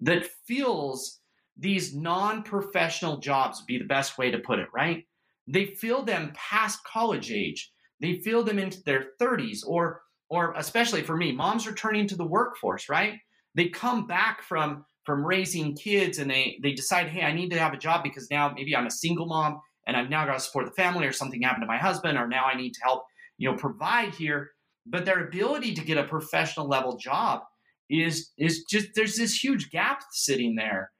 that 0.00 0.26
feels 0.46 1.20
these 1.56 1.94
non 1.94 2.42
professional 2.42 3.18
jobs, 3.18 3.62
be 3.62 3.78
the 3.78 3.84
best 3.84 4.18
way 4.18 4.30
to 4.30 4.38
put 4.38 4.58
it, 4.58 4.68
right? 4.74 5.04
They 5.46 5.66
feel 5.66 6.02
them 6.02 6.32
past 6.34 6.80
college 6.84 7.30
age. 7.30 7.70
They 8.00 8.20
feel 8.20 8.42
them 8.42 8.58
into 8.58 8.82
their 8.84 9.08
30s, 9.20 9.60
or, 9.66 10.02
or 10.30 10.54
especially 10.56 11.02
for 11.02 11.16
me, 11.16 11.32
moms 11.32 11.66
returning 11.66 12.06
to 12.08 12.16
the 12.16 12.26
workforce, 12.26 12.88
right? 12.88 13.14
They 13.54 13.68
come 13.68 14.06
back 14.06 14.42
from 14.42 14.84
from 15.04 15.26
raising 15.26 15.74
kids 15.74 16.18
and 16.18 16.30
they 16.30 16.58
they 16.62 16.72
decide, 16.72 17.08
hey, 17.08 17.22
I 17.22 17.32
need 17.32 17.50
to 17.50 17.58
have 17.58 17.72
a 17.72 17.78
job 17.78 18.02
because 18.02 18.30
now 18.30 18.52
maybe 18.54 18.76
I'm 18.76 18.86
a 18.86 18.90
single 18.90 19.26
mom 19.26 19.60
and 19.86 19.96
I've 19.96 20.10
now 20.10 20.24
got 20.26 20.34
to 20.34 20.40
support 20.40 20.66
the 20.66 20.72
family, 20.72 21.06
or 21.06 21.12
something 21.12 21.42
happened 21.42 21.62
to 21.62 21.66
my 21.66 21.78
husband, 21.78 22.16
or 22.16 22.28
now 22.28 22.44
I 22.44 22.56
need 22.56 22.74
to 22.74 22.80
help, 22.82 23.04
you 23.38 23.50
know, 23.50 23.56
provide 23.56 24.14
here 24.14 24.50
but 24.90 25.04
their 25.04 25.26
ability 25.26 25.74
to 25.74 25.84
get 25.84 25.96
a 25.96 26.04
professional 26.04 26.66
level 26.66 26.96
job 26.96 27.42
is 27.88 28.30
is 28.38 28.64
just 28.64 28.88
there's 28.94 29.16
this 29.16 29.42
huge 29.42 29.70
gap 29.70 30.02
sitting 30.10 30.54
there 30.54 30.90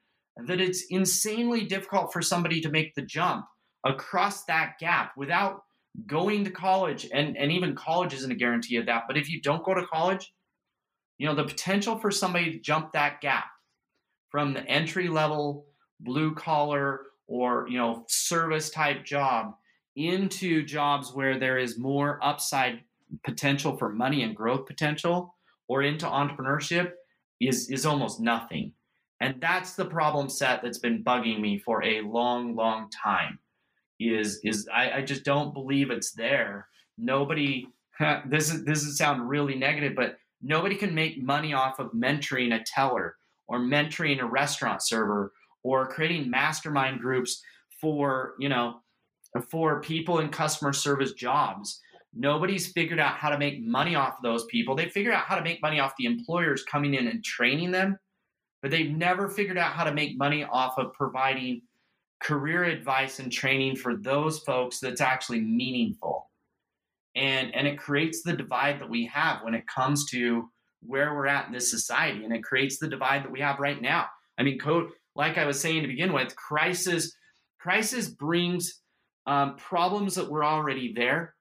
that 0.47 0.61
it's 0.61 0.85
insanely 0.91 1.65
difficult 1.65 2.13
for 2.13 2.23
somebody 2.23 2.61
to 2.61 2.71
make 2.71 2.95
the 2.95 3.03
jump 3.03 3.45
across 3.85 4.45
that 4.45 4.75
gap 4.79 5.13
without 5.17 5.63
going 6.07 6.45
to 6.45 6.51
college 6.51 7.09
and 7.13 7.37
and 7.37 7.51
even 7.53 7.75
college 7.75 8.15
isn't 8.15 8.33
a 8.33 8.37
guarantee 8.37 8.77
of 8.77 8.87
that 8.87 9.05
but 9.07 9.17
if 9.17 9.29
you 9.29 9.41
don't 9.41 9.65
go 9.65 9.75
to 9.75 9.87
college 9.87 10.33
you 11.19 11.27
know 11.27 11.35
the 11.35 11.45
potential 11.45 11.99
for 11.99 12.11
somebody 12.11 12.53
to 12.53 12.61
jump 12.61 12.93
that 12.93 13.21
gap 13.21 13.47
from 14.31 14.55
the 14.55 14.65
entry 14.67 15.09
level 15.09 15.67
blue 16.01 16.35
collar 16.35 17.01
or 17.27 17.67
you 17.69 17.77
know 17.77 18.05
service 18.09 18.71
type 18.71 19.05
job 19.05 19.53
into 19.97 20.63
jobs 20.65 21.13
where 21.13 21.39
there 21.39 21.59
is 21.59 21.79
more 21.79 22.19
upside 22.23 22.81
potential 23.25 23.77
for 23.77 23.91
money 23.91 24.23
and 24.23 24.37
growth 24.37 24.67
potential 24.67 25.35
or 25.69 25.83
into 25.83 26.07
entrepreneurship 26.07 26.93
is 27.41 27.71
is 27.71 27.87
almost 27.87 28.21
nothing. 28.21 28.73
And 29.21 29.41
that's 29.41 29.75
the 29.75 29.85
problem 29.85 30.29
set 30.29 30.63
that's 30.63 30.79
been 30.79 31.05
bugging 31.05 31.41
me 31.41 31.59
for 31.59 31.85
a 31.85 32.01
long, 32.01 32.55
long 32.55 32.91
time. 32.91 33.39
Is 33.99 34.41
is 34.45 34.69
I, 34.73 34.93
I 34.93 35.03
just 35.03 35.25
don't 35.25 35.53
believe 35.53 35.91
it's 35.91 36.13
there. 36.13 36.69
Nobody 36.97 37.67
this 38.27 38.53
is 38.53 38.65
this 38.65 38.83
is 38.83 38.99
sound 38.99 39.29
really 39.29 39.55
negative, 39.55 39.95
but 39.95 40.17
nobody 40.43 40.77
can 40.77 40.95
make 40.95 41.23
money 41.23 41.53
off 41.53 41.79
of 41.79 41.93
mentoring 41.93 42.55
a 42.55 42.65
teller 42.65 43.17
or 43.47 43.59
mentoring 43.59 44.21
a 44.21 44.27
restaurant 44.27 44.83
server 44.83 45.33
or 45.63 45.87
creating 45.87 46.31
mastermind 46.31 47.01
groups 47.01 47.43
for, 47.81 48.35
you 48.39 48.49
know, 48.49 48.81
for 49.51 49.81
people 49.81 50.19
in 50.21 50.29
customer 50.29 50.73
service 50.73 51.13
jobs 51.13 51.81
Nobody's 52.13 52.73
figured 52.73 52.99
out 52.99 53.17
how 53.17 53.31
to 53.31 53.39
make 53.39 53.65
money 53.65 53.95
off 53.95 54.17
of 54.17 54.23
those 54.23 54.45
people. 54.47 54.75
They 54.75 54.89
figured 54.89 55.15
out 55.15 55.27
how 55.27 55.37
to 55.37 55.45
make 55.45 55.63
money 55.63 55.79
off 55.79 55.95
the 55.97 56.07
employers 56.07 56.65
coming 56.65 56.95
in 56.95 57.07
and 57.07 57.23
training 57.23 57.71
them, 57.71 57.99
but 58.63 58.71
they've 58.71 58.91
never 58.91 59.29
figured 59.29 59.59
out 59.59 59.73
how 59.73 59.85
to 59.85 59.95
make 59.95 60.19
money 60.19 60.45
off 60.45 60.77
of 60.77 60.93
providing 60.93 61.63
career 62.21 62.65
advice 62.65 63.19
and 63.19 63.33
training 63.33 63.77
for 63.77 63.97
those 63.97 64.41
folks 64.41 64.81
that's 64.81 65.01
actually 65.01 65.41
meaningful. 65.41 66.29
And 67.15 67.55
and 67.55 67.67
it 67.67 67.79
creates 67.79 68.23
the 68.23 68.33
divide 68.33 68.81
that 68.81 68.91
we 68.91 69.07
have 69.07 69.43
when 69.43 69.55
it 69.55 69.67
comes 69.67 70.07
to 70.11 70.49
where 70.83 71.15
we're 71.15 71.27
at 71.27 71.47
in 71.47 71.53
this 71.53 71.71
society 71.71 72.25
and 72.25 72.33
it 72.33 72.43
creates 72.43 72.79
the 72.79 72.89
divide 72.89 73.25
that 73.25 73.33
we 73.33 73.41
have 73.41 73.59
right 73.59 73.81
now. 73.81 74.07
I 74.39 74.43
mean, 74.43 74.59
code 74.59 74.91
like 75.15 75.39
I 75.39 75.45
was 75.45 75.61
saying 75.61 75.83
to 75.83 75.89
begin 75.89 76.13
with, 76.13 76.37
crisis 76.37 77.13
crisis 77.59 78.09
brings 78.09 78.81
um, 79.27 79.57
problems 79.57 80.15
that 80.15 80.31
were 80.31 80.45
already 80.45 80.93
there 80.95 81.35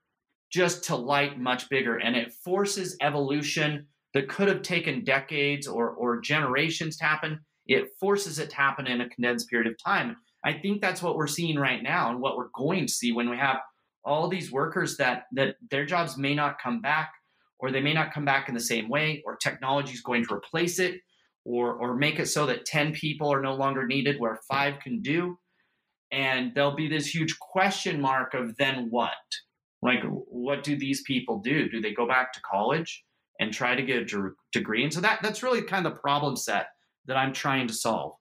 just 0.51 0.83
to 0.85 0.95
light 0.95 1.39
much 1.39 1.69
bigger. 1.69 1.97
And 1.97 2.15
it 2.15 2.33
forces 2.33 2.97
evolution 3.01 3.87
that 4.13 4.29
could 4.29 4.47
have 4.47 4.61
taken 4.61 5.03
decades 5.03 5.67
or, 5.67 5.89
or 5.91 6.19
generations 6.19 6.97
to 6.97 7.05
happen. 7.05 7.39
It 7.67 7.89
forces 7.99 8.39
it 8.39 8.49
to 8.49 8.55
happen 8.55 8.87
in 8.87 9.01
a 9.01 9.09
condensed 9.09 9.49
period 9.49 9.71
of 9.71 9.77
time. 9.83 10.17
I 10.43 10.53
think 10.53 10.81
that's 10.81 11.01
what 11.01 11.15
we're 11.15 11.27
seeing 11.27 11.57
right 11.57 11.83
now 11.83 12.09
and 12.09 12.19
what 12.19 12.37
we're 12.37 12.49
going 12.55 12.87
to 12.87 12.91
see 12.91 13.11
when 13.11 13.29
we 13.29 13.37
have 13.37 13.57
all 14.03 14.27
these 14.29 14.51
workers 14.51 14.97
that 14.97 15.25
that 15.33 15.55
their 15.69 15.85
jobs 15.85 16.17
may 16.17 16.33
not 16.33 16.61
come 16.61 16.81
back 16.81 17.11
or 17.59 17.71
they 17.71 17.81
may 17.81 17.93
not 17.93 18.13
come 18.13 18.25
back 18.25 18.47
in 18.47 18.55
the 18.55 18.59
same 18.59 18.87
way 18.87 19.21
or 19.25 19.35
technology 19.35 19.93
is 19.93 20.01
going 20.01 20.25
to 20.25 20.33
replace 20.33 20.79
it 20.79 21.01
or 21.43 21.73
or 21.73 21.95
make 21.95 22.19
it 22.19 22.27
so 22.27 22.45
that 22.45 22.65
10 22.65 22.93
people 22.93 23.31
are 23.31 23.41
no 23.41 23.53
longer 23.53 23.85
needed 23.85 24.19
where 24.19 24.39
5 24.49 24.79
can 24.79 25.01
do 25.01 25.37
and 26.11 26.53
there'll 26.55 26.75
be 26.75 26.87
this 26.87 27.13
huge 27.13 27.37
question 27.39 27.99
mark 27.99 28.33
of 28.33 28.55
then 28.57 28.87
what 28.89 29.11
like, 29.81 30.01
what 30.03 30.63
do 30.63 30.77
these 30.77 31.01
people 31.03 31.39
do? 31.39 31.69
Do 31.69 31.81
they 31.81 31.93
go 31.93 32.07
back 32.07 32.33
to 32.33 32.41
college 32.41 33.03
and 33.39 33.53
try 33.53 33.75
to 33.75 33.81
get 33.81 34.13
a 34.13 34.31
degree? 34.51 34.83
And 34.83 34.93
so 34.93 35.01
that 35.01 35.19
that's 35.21 35.43
really 35.43 35.61
kind 35.61 35.85
of 35.85 35.93
the 35.93 35.99
problem 35.99 36.35
set 36.35 36.67
that 37.05 37.17
I'm 37.17 37.33
trying 37.33 37.67
to 37.67 37.73
solve. 37.73 38.13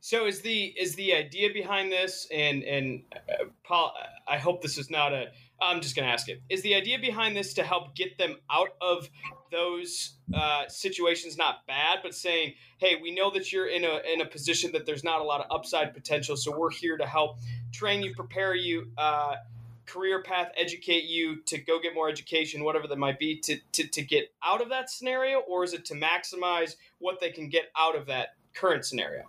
So 0.00 0.26
is 0.26 0.40
the 0.40 0.74
is 0.78 0.94
the 0.94 1.14
idea 1.14 1.50
behind 1.52 1.92
this 1.92 2.26
and 2.32 2.62
and 2.64 3.02
uh, 3.12 3.44
Paul 3.64 3.94
I 4.26 4.38
hope 4.38 4.62
this 4.62 4.78
is 4.78 4.90
not 4.90 5.12
a 5.12 5.26
I'm 5.62 5.80
just 5.80 5.94
going 5.94 6.06
to 6.06 6.12
ask 6.12 6.28
it. 6.28 6.40
Is 6.48 6.62
the 6.62 6.74
idea 6.74 6.98
behind 6.98 7.36
this 7.36 7.52
to 7.54 7.62
help 7.62 7.94
get 7.94 8.16
them 8.16 8.36
out 8.50 8.70
of 8.80 9.08
those 9.52 10.16
uh, 10.34 10.66
situations 10.68 11.36
not 11.36 11.66
bad 11.66 11.98
but 12.02 12.14
saying, 12.14 12.54
"Hey, 12.78 12.96
we 13.00 13.14
know 13.14 13.30
that 13.30 13.52
you're 13.52 13.68
in 13.68 13.84
a 13.84 14.00
in 14.12 14.22
a 14.22 14.26
position 14.26 14.72
that 14.72 14.86
there's 14.86 15.04
not 15.04 15.20
a 15.20 15.24
lot 15.24 15.40
of 15.40 15.46
upside 15.50 15.92
potential, 15.92 16.36
so 16.36 16.56
we're 16.56 16.70
here 16.70 16.96
to 16.96 17.06
help 17.06 17.38
train 17.72 18.02
you, 18.02 18.14
prepare 18.14 18.54
you 18.54 18.90
uh, 18.96 19.36
career 19.90 20.22
path 20.22 20.52
educate 20.56 21.04
you 21.04 21.42
to 21.46 21.58
go 21.58 21.80
get 21.80 21.94
more 21.94 22.08
education, 22.08 22.64
whatever 22.64 22.86
that 22.86 22.98
might 22.98 23.18
be, 23.18 23.40
to, 23.40 23.58
to, 23.72 23.86
to 23.88 24.02
get 24.02 24.32
out 24.44 24.60
of 24.60 24.68
that 24.68 24.90
scenario? 24.90 25.40
Or 25.40 25.64
is 25.64 25.72
it 25.72 25.84
to 25.86 25.94
maximize 25.94 26.76
what 26.98 27.20
they 27.20 27.30
can 27.30 27.48
get 27.48 27.64
out 27.76 27.96
of 27.96 28.06
that 28.06 28.28
current 28.54 28.84
scenario? 28.84 29.24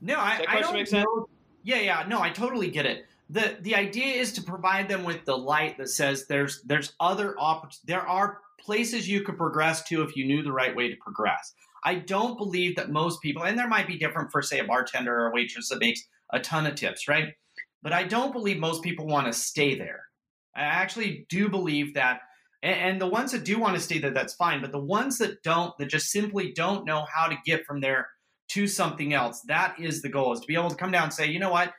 No, 0.00 0.16
I, 0.16 0.44
I 0.48 0.60
don't? 0.60 0.92
Know. 0.92 1.28
Yeah, 1.62 1.80
yeah, 1.80 2.04
no, 2.06 2.20
I 2.20 2.30
totally 2.30 2.70
get 2.70 2.86
it. 2.86 3.06
The 3.30 3.56
the 3.60 3.74
idea 3.74 4.14
is 4.14 4.32
to 4.34 4.42
provide 4.42 4.88
them 4.88 5.04
with 5.04 5.24
the 5.24 5.36
light 5.36 5.78
that 5.78 5.88
says 5.88 6.26
there's 6.26 6.62
there's 6.62 6.92
other 7.00 7.38
opportunities. 7.38 7.80
There 7.84 8.06
are 8.06 8.38
places 8.60 9.08
you 9.08 9.22
could 9.22 9.36
progress 9.36 9.82
to 9.84 10.02
if 10.02 10.16
you 10.16 10.26
knew 10.26 10.42
the 10.42 10.52
right 10.52 10.74
way 10.74 10.88
to 10.88 10.96
progress. 10.96 11.54
I 11.84 11.96
don't 11.96 12.36
believe 12.36 12.76
that 12.76 12.90
most 12.90 13.20
people, 13.22 13.44
and 13.44 13.58
there 13.58 13.68
might 13.68 13.86
be 13.86 13.98
different 13.98 14.32
for 14.32 14.42
say 14.42 14.58
a 14.58 14.64
bartender 14.64 15.14
or 15.14 15.28
a 15.28 15.32
waitress 15.32 15.68
that 15.68 15.80
makes 15.80 16.02
a 16.32 16.40
ton 16.40 16.66
of 16.66 16.74
tips, 16.74 17.08
right? 17.08 17.34
But 17.86 17.92
I 17.92 18.02
don't 18.02 18.32
believe 18.32 18.58
most 18.58 18.82
people 18.82 19.06
want 19.06 19.28
to 19.28 19.32
stay 19.32 19.78
there. 19.78 20.06
I 20.56 20.62
actually 20.62 21.24
do 21.28 21.48
believe 21.48 21.94
that, 21.94 22.18
and, 22.60 23.00
the 23.00 23.06
ones 23.06 23.30
that 23.30 23.44
do 23.44 23.60
want 23.60 23.76
to 23.76 23.80
stay 23.80 23.98
there, 24.00 24.10
that's 24.10 24.34
fine. 24.34 24.60
But 24.60 24.72
the 24.72 24.82
ones 24.82 25.18
that 25.18 25.40
don't, 25.44 25.72
that 25.78 25.86
just 25.86 26.10
simply 26.10 26.50
don't 26.50 26.84
know 26.84 27.06
how 27.14 27.28
to 27.28 27.36
get 27.46 27.64
from 27.64 27.80
there 27.80 28.08
to 28.48 28.66
something 28.66 29.14
else, 29.14 29.40
that 29.46 29.76
is 29.78 30.02
the 30.02 30.08
goal: 30.08 30.32
is 30.32 30.40
to 30.40 30.48
be 30.48 30.56
able 30.56 30.70
to 30.70 30.74
come 30.74 30.90
down 30.90 31.04
and 31.04 31.12
say, 31.12 31.28
you 31.28 31.38
know 31.38 31.52
what, 31.52 31.74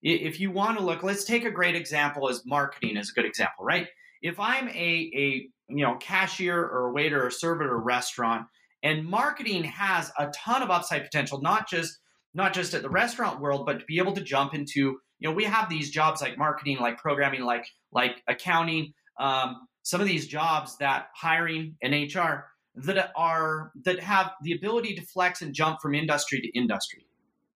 if 0.00 0.38
you 0.38 0.52
want 0.52 0.78
to 0.78 0.84
look, 0.84 1.02
let's 1.02 1.24
take 1.24 1.44
a 1.44 1.50
great 1.50 1.74
example 1.74 2.28
as 2.28 2.46
marketing 2.46 2.96
is 2.96 3.10
a 3.10 3.14
good 3.14 3.26
example, 3.26 3.64
right? 3.64 3.88
If 4.22 4.38
I'm 4.38 4.68
a 4.68 4.72
a 4.72 5.48
you 5.70 5.82
know 5.84 5.96
cashier 5.96 6.56
or 6.56 6.92
waiter 6.92 7.26
or 7.26 7.30
server 7.30 7.64
at 7.64 7.70
a 7.70 7.74
restaurant, 7.74 8.46
and 8.84 9.04
marketing 9.04 9.64
has 9.64 10.12
a 10.20 10.28
ton 10.28 10.62
of 10.62 10.70
upside 10.70 11.02
potential, 11.02 11.40
not 11.42 11.68
just 11.68 11.98
not 12.32 12.52
just 12.52 12.74
at 12.74 12.82
the 12.82 12.90
restaurant 12.90 13.40
world, 13.40 13.66
but 13.66 13.80
to 13.80 13.84
be 13.86 13.98
able 13.98 14.12
to 14.12 14.20
jump 14.20 14.54
into 14.54 15.00
you 15.18 15.28
know 15.28 15.34
we 15.34 15.44
have 15.44 15.68
these 15.68 15.90
jobs 15.90 16.20
like 16.20 16.38
marketing, 16.38 16.78
like 16.80 16.98
programming, 16.98 17.42
like 17.42 17.66
like 17.92 18.22
accounting, 18.28 18.92
um, 19.18 19.68
some 19.82 20.00
of 20.00 20.06
these 20.06 20.26
jobs 20.26 20.76
that 20.78 21.08
hiring 21.14 21.76
and 21.82 21.92
HR 21.92 22.44
that 22.74 23.10
are 23.16 23.72
that 23.84 24.00
have 24.00 24.32
the 24.42 24.52
ability 24.52 24.94
to 24.94 25.02
flex 25.02 25.42
and 25.42 25.54
jump 25.54 25.80
from 25.80 25.94
industry 25.94 26.40
to 26.40 26.48
industry. 26.58 27.06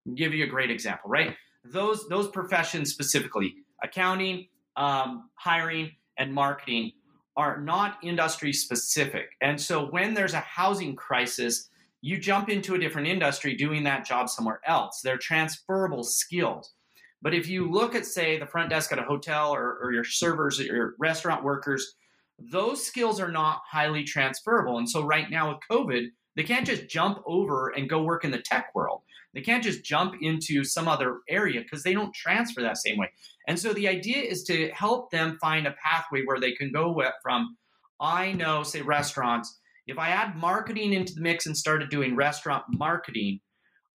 I'll 0.07 0.15
give 0.15 0.35
you 0.35 0.45
a 0.45 0.49
great 0.49 0.71
example, 0.71 1.09
right? 1.09 1.37
Those 1.65 2.09
those 2.09 2.29
professions 2.29 2.91
specifically, 2.91 3.55
accounting, 3.83 4.49
um, 4.77 5.31
hiring, 5.35 5.93
and 6.19 6.33
marketing 6.35 6.93
are 7.37 7.61
not 7.61 7.99
industry 8.03 8.53
specific. 8.53 9.27
And 9.41 9.61
so 9.61 9.87
when 9.87 10.15
there's 10.15 10.35
a 10.35 10.41
housing 10.41 10.97
crisis, 10.97 11.69
you 12.03 12.19
jump 12.19 12.49
into 12.49 12.75
a 12.75 12.79
different 12.79 13.09
industry 13.09 13.55
doing 13.55 13.85
that 13.85 14.05
job 14.05 14.29
somewhere 14.29 14.61
else. 14.67 15.01
They're 15.03 15.17
transferable 15.17 16.05
skills. 16.05 16.75
But 17.23 17.35
if 17.35 17.49
you 17.49 17.71
look 17.71 17.95
at, 17.95 18.05
say, 18.05 18.39
the 18.39 18.47
front 18.47 18.71
desk 18.71 18.93
at 18.93 18.99
a 18.99 19.05
hotel 19.05 19.55
or, 19.55 19.79
or 19.81 19.93
your 19.93 20.05
servers 20.05 20.59
or 20.61 20.65
your 20.65 20.95
restaurant 20.99 21.45
workers, 21.45 21.95
those 22.39 22.85
skills 22.85 23.21
are 23.21 23.31
not 23.31 23.63
highly 23.71 24.03
transferable. 24.03 24.79
And 24.79 24.91
so 24.91 25.05
right 25.05 25.31
now 25.31 25.51
with 25.51 25.59
COVID, 25.71 26.09
they 26.35 26.43
can't 26.43 26.67
just 26.67 26.89
jump 26.89 27.23
over 27.27 27.69
and 27.69 27.89
go 27.89 28.03
work 28.03 28.25
in 28.25 28.33
the 28.33 28.43
tech 28.43 28.75
world. 28.75 29.03
They 29.35 29.41
can't 29.41 29.63
just 29.63 29.85
jump 29.85 30.15
into 30.21 30.65
some 30.65 30.89
other 30.89 31.21
area 31.29 31.63
because 31.63 31.83
they 31.83 31.95
don't 31.95 32.13
transfer 32.13 32.61
that 32.61 32.79
same 32.79 32.99
way. 32.99 33.11
And 33.47 33.59
so 33.59 33.73
the 33.73 33.89
idea 33.89 34.23
is 34.23 34.43
to 34.45 34.71
help 34.71 35.11
them 35.11 35.39
find 35.41 35.67
a 35.67 35.75
pathway 35.83 36.23
where 36.25 36.41
they 36.41 36.53
can 36.53 36.73
go 36.73 37.03
from, 37.23 37.57
I 38.01 38.33
know, 38.33 38.63
say, 38.63 38.83
restaurants. 38.83 39.59
If 39.87 39.99
I 39.99 40.09
add 40.09 40.37
marketing 40.37 40.93
into 40.93 41.15
the 41.15 41.23
mix 41.23 41.47
and 41.47 41.57
started 41.57 41.89
doing 41.89 42.15
restaurant 42.15 42.65
marketing, 42.69 43.41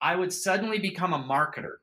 I 0.02 0.16
would 0.16 0.34
suddenly 0.34 0.80
become 0.80 1.13
a 1.13 1.20
marketer, 1.20 1.78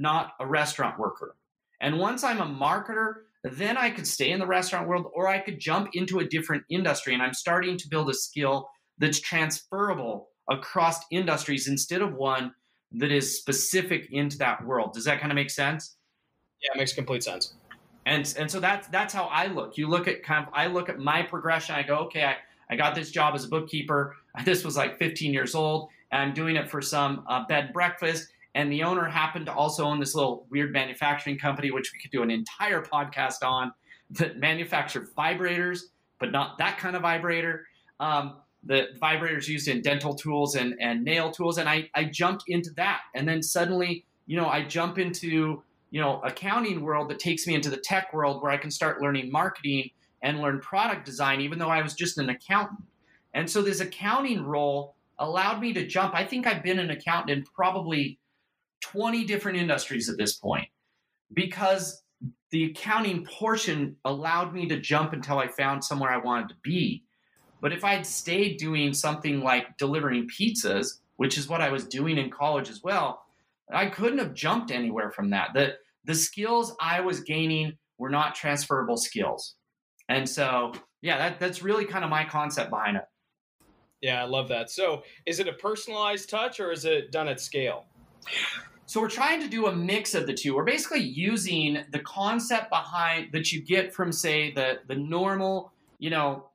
not 0.00 0.32
a 0.40 0.46
restaurant 0.46 0.98
worker. 0.98 1.36
And 1.80 1.98
once 1.98 2.24
I'm 2.24 2.40
a 2.40 2.46
marketer, 2.46 3.22
then 3.44 3.76
I 3.76 3.90
could 3.90 4.06
stay 4.06 4.30
in 4.30 4.40
the 4.40 4.46
restaurant 4.46 4.88
world 4.88 5.06
or 5.14 5.28
I 5.28 5.38
could 5.38 5.60
jump 5.60 5.90
into 5.92 6.18
a 6.18 6.24
different 6.24 6.64
industry. 6.70 7.14
And 7.14 7.22
I'm 7.22 7.34
starting 7.34 7.76
to 7.78 7.88
build 7.88 8.10
a 8.10 8.14
skill 8.14 8.68
that's 8.98 9.20
transferable 9.20 10.28
across 10.50 10.98
industries 11.10 11.68
instead 11.68 12.02
of 12.02 12.14
one 12.14 12.52
that 12.92 13.12
is 13.12 13.38
specific 13.38 14.08
into 14.10 14.36
that 14.38 14.64
world. 14.64 14.92
Does 14.92 15.04
that 15.04 15.20
kind 15.20 15.30
of 15.30 15.36
make 15.36 15.50
sense? 15.50 15.96
Yeah, 16.62 16.70
it 16.74 16.78
makes 16.78 16.92
complete 16.92 17.22
sense. 17.22 17.54
And 18.06 18.34
and 18.38 18.50
so 18.50 18.60
that's 18.60 18.88
that's 18.88 19.14
how 19.14 19.24
I 19.24 19.46
look. 19.46 19.76
You 19.76 19.86
look 19.86 20.08
at 20.08 20.22
kind 20.22 20.46
of 20.46 20.52
I 20.54 20.66
look 20.66 20.88
at 20.88 20.98
my 20.98 21.22
progression. 21.22 21.74
I 21.74 21.82
go, 21.82 21.98
okay, 22.06 22.24
I, 22.24 22.36
I 22.70 22.76
got 22.76 22.94
this 22.94 23.10
job 23.10 23.34
as 23.34 23.44
a 23.44 23.48
bookkeeper. 23.48 24.16
This 24.44 24.64
was 24.64 24.76
like 24.76 24.96
15 24.96 25.34
years 25.34 25.56
old, 25.56 25.88
and 26.12 26.22
I'm 26.22 26.32
doing 26.32 26.54
it 26.54 26.70
for 26.70 26.80
some 26.80 27.24
uh, 27.28 27.44
bed 27.46 27.72
breakfast. 27.72 28.28
And 28.54 28.70
the 28.70 28.82
owner 28.82 29.04
happened 29.04 29.46
to 29.46 29.52
also 29.52 29.84
own 29.84 30.00
this 30.00 30.14
little 30.14 30.46
weird 30.50 30.72
manufacturing 30.72 31.38
company, 31.38 31.70
which 31.70 31.92
we 31.92 32.00
could 32.00 32.10
do 32.10 32.22
an 32.22 32.30
entire 32.30 32.82
podcast 32.82 33.44
on, 33.44 33.72
that 34.10 34.38
manufactured 34.38 35.08
vibrators, 35.16 35.80
but 36.18 36.32
not 36.32 36.58
that 36.58 36.78
kind 36.78 36.96
of 36.96 37.02
vibrator. 37.02 37.66
Um, 38.00 38.38
the 38.64 38.88
vibrators 39.00 39.46
used 39.46 39.68
in 39.68 39.82
dental 39.82 40.14
tools 40.14 40.56
and, 40.56 40.74
and 40.80 41.04
nail 41.04 41.30
tools. 41.30 41.58
And 41.58 41.68
I, 41.68 41.88
I 41.94 42.04
jumped 42.04 42.44
into 42.48 42.70
that. 42.76 43.02
And 43.14 43.28
then 43.28 43.42
suddenly, 43.42 44.04
you 44.26 44.36
know, 44.36 44.48
I 44.48 44.64
jump 44.64 44.98
into 44.98 45.62
you 45.90 46.00
know 46.00 46.20
accounting 46.24 46.82
world 46.82 47.10
that 47.10 47.18
takes 47.18 47.46
me 47.46 47.54
into 47.54 47.68
the 47.68 47.76
tech 47.76 48.12
world 48.12 48.42
where 48.42 48.52
I 48.52 48.56
can 48.56 48.70
start 48.70 49.02
learning 49.02 49.30
marketing 49.30 49.90
and 50.22 50.40
learn 50.40 50.60
product 50.60 51.04
design, 51.04 51.40
even 51.40 51.58
though 51.58 51.68
I 51.68 51.82
was 51.82 51.94
just 51.94 52.18
an 52.18 52.28
accountant. 52.28 52.80
And 53.34 53.48
so 53.48 53.62
this 53.62 53.80
accounting 53.80 54.44
role 54.44 54.94
allowed 55.18 55.60
me 55.60 55.72
to 55.72 55.86
jump. 55.86 56.14
I 56.14 56.24
think 56.24 56.46
I've 56.46 56.62
been 56.62 56.78
an 56.78 56.90
accountant 56.90 57.38
in 57.38 57.44
probably 57.44 58.18
20 58.80 59.24
different 59.24 59.58
industries 59.58 60.08
at 60.08 60.16
this 60.16 60.36
point 60.36 60.68
because 61.32 62.02
the 62.50 62.64
accounting 62.64 63.24
portion 63.24 63.96
allowed 64.04 64.52
me 64.52 64.66
to 64.68 64.80
jump 64.80 65.12
until 65.12 65.38
I 65.38 65.48
found 65.48 65.84
somewhere 65.84 66.10
I 66.10 66.18
wanted 66.18 66.48
to 66.50 66.56
be. 66.62 67.04
But 67.60 67.72
if 67.72 67.84
I'd 67.84 68.06
stayed 68.06 68.56
doing 68.56 68.92
something 68.92 69.40
like 69.40 69.76
delivering 69.76 70.28
pizzas, 70.28 70.98
which 71.16 71.38
is 71.38 71.48
what 71.48 71.60
I 71.60 71.70
was 71.70 71.84
doing 71.84 72.18
in 72.18 72.30
college 72.30 72.70
as 72.70 72.82
well, 72.82 73.22
I 73.72 73.86
couldn't 73.86 74.18
have 74.18 74.34
jumped 74.34 74.70
anywhere 74.70 75.10
from 75.10 75.30
that. 75.30 75.50
The 75.54 75.74
the 76.04 76.14
skills 76.14 76.74
I 76.80 77.00
was 77.00 77.20
gaining 77.20 77.76
were 77.98 78.10
not 78.10 78.34
transferable 78.34 78.96
skills. 78.96 79.56
And 80.08 80.28
so, 80.28 80.72
yeah, 81.02 81.18
that, 81.18 81.38
that's 81.38 81.62
really 81.62 81.84
kind 81.84 82.04
of 82.04 82.10
my 82.10 82.24
concept 82.24 82.70
behind 82.70 82.96
it. 82.96 83.04
Yeah, 84.00 84.22
I 84.22 84.26
love 84.26 84.48
that. 84.48 84.70
So, 84.70 85.02
is 85.26 85.40
it 85.40 85.46
a 85.46 85.52
personalized 85.52 86.30
touch 86.30 86.58
or 86.58 86.72
is 86.72 86.86
it 86.86 87.12
done 87.12 87.28
at 87.28 87.38
scale? 87.38 87.84
So, 88.90 89.00
we're 89.00 89.08
trying 89.08 89.40
to 89.40 89.46
do 89.46 89.66
a 89.66 89.72
mix 89.72 90.16
of 90.16 90.26
the 90.26 90.34
two. 90.34 90.56
We're 90.56 90.64
basically 90.64 91.04
using 91.04 91.84
the 91.92 92.00
concept 92.00 92.70
behind 92.70 93.30
that 93.30 93.52
you 93.52 93.62
get 93.62 93.94
from, 93.94 94.10
say, 94.10 94.50
the 94.50 94.80
the 94.88 94.96
normal, 94.96 95.70
you 96.00 96.10
know, 96.10 96.46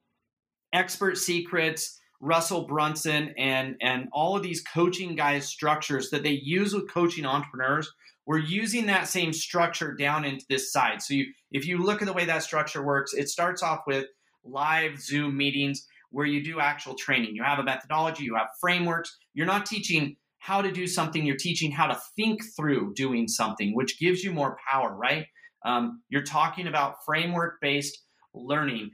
expert 0.73 1.17
secrets 1.17 1.97
Russell 2.19 2.67
Brunson 2.67 3.33
and 3.37 3.77
and 3.81 4.09
all 4.11 4.35
of 4.35 4.43
these 4.43 4.61
coaching 4.61 5.15
guys 5.15 5.47
structures 5.47 6.09
that 6.09 6.23
they 6.23 6.31
use 6.31 6.73
with 6.73 6.91
coaching 6.91 7.25
entrepreneurs. 7.25 7.89
We're 8.25 8.39
using 8.39 8.85
that 8.87 9.07
same 9.07 9.31
structure 9.31 9.93
down 9.93 10.25
into 10.25 10.45
this 10.49 10.73
side. 10.73 11.01
So 11.01 11.13
you, 11.13 11.27
if 11.53 11.65
you 11.65 11.77
look 11.77 12.01
at 12.01 12.05
the 12.05 12.13
way 12.13 12.25
that 12.25 12.43
structure 12.43 12.83
works, 12.83 13.13
it 13.13 13.29
starts 13.29 13.63
off 13.63 13.83
with 13.87 14.07
live 14.43 14.99
Zoom 14.99 15.37
meetings 15.37 15.87
where 16.11 16.25
you 16.25 16.43
do 16.43 16.59
actual 16.59 16.95
training. 16.95 17.33
You 17.33 17.43
have 17.43 17.59
a 17.59 17.63
methodology, 17.63 18.25
you 18.25 18.35
have 18.35 18.49
frameworks. 18.59 19.17
You're 19.33 19.45
not 19.45 19.65
teaching 19.65 20.17
how 20.45 20.61
to 20.61 20.71
do 20.71 20.85
something, 20.85 21.25
you're 21.25 21.35
teaching 21.35 21.71
how 21.71 21.87
to 21.87 21.99
think 22.15 22.39
through 22.55 22.93
doing 22.93 23.27
something, 23.27 23.73
which 23.73 23.99
gives 23.99 24.23
you 24.23 24.31
more 24.31 24.55
power, 24.71 24.95
right? 24.95 25.25
Um, 25.65 26.03
you're 26.09 26.21
talking 26.21 26.67
about 26.67 26.97
framework 27.03 27.59
based 27.61 27.97
learning 28.35 28.91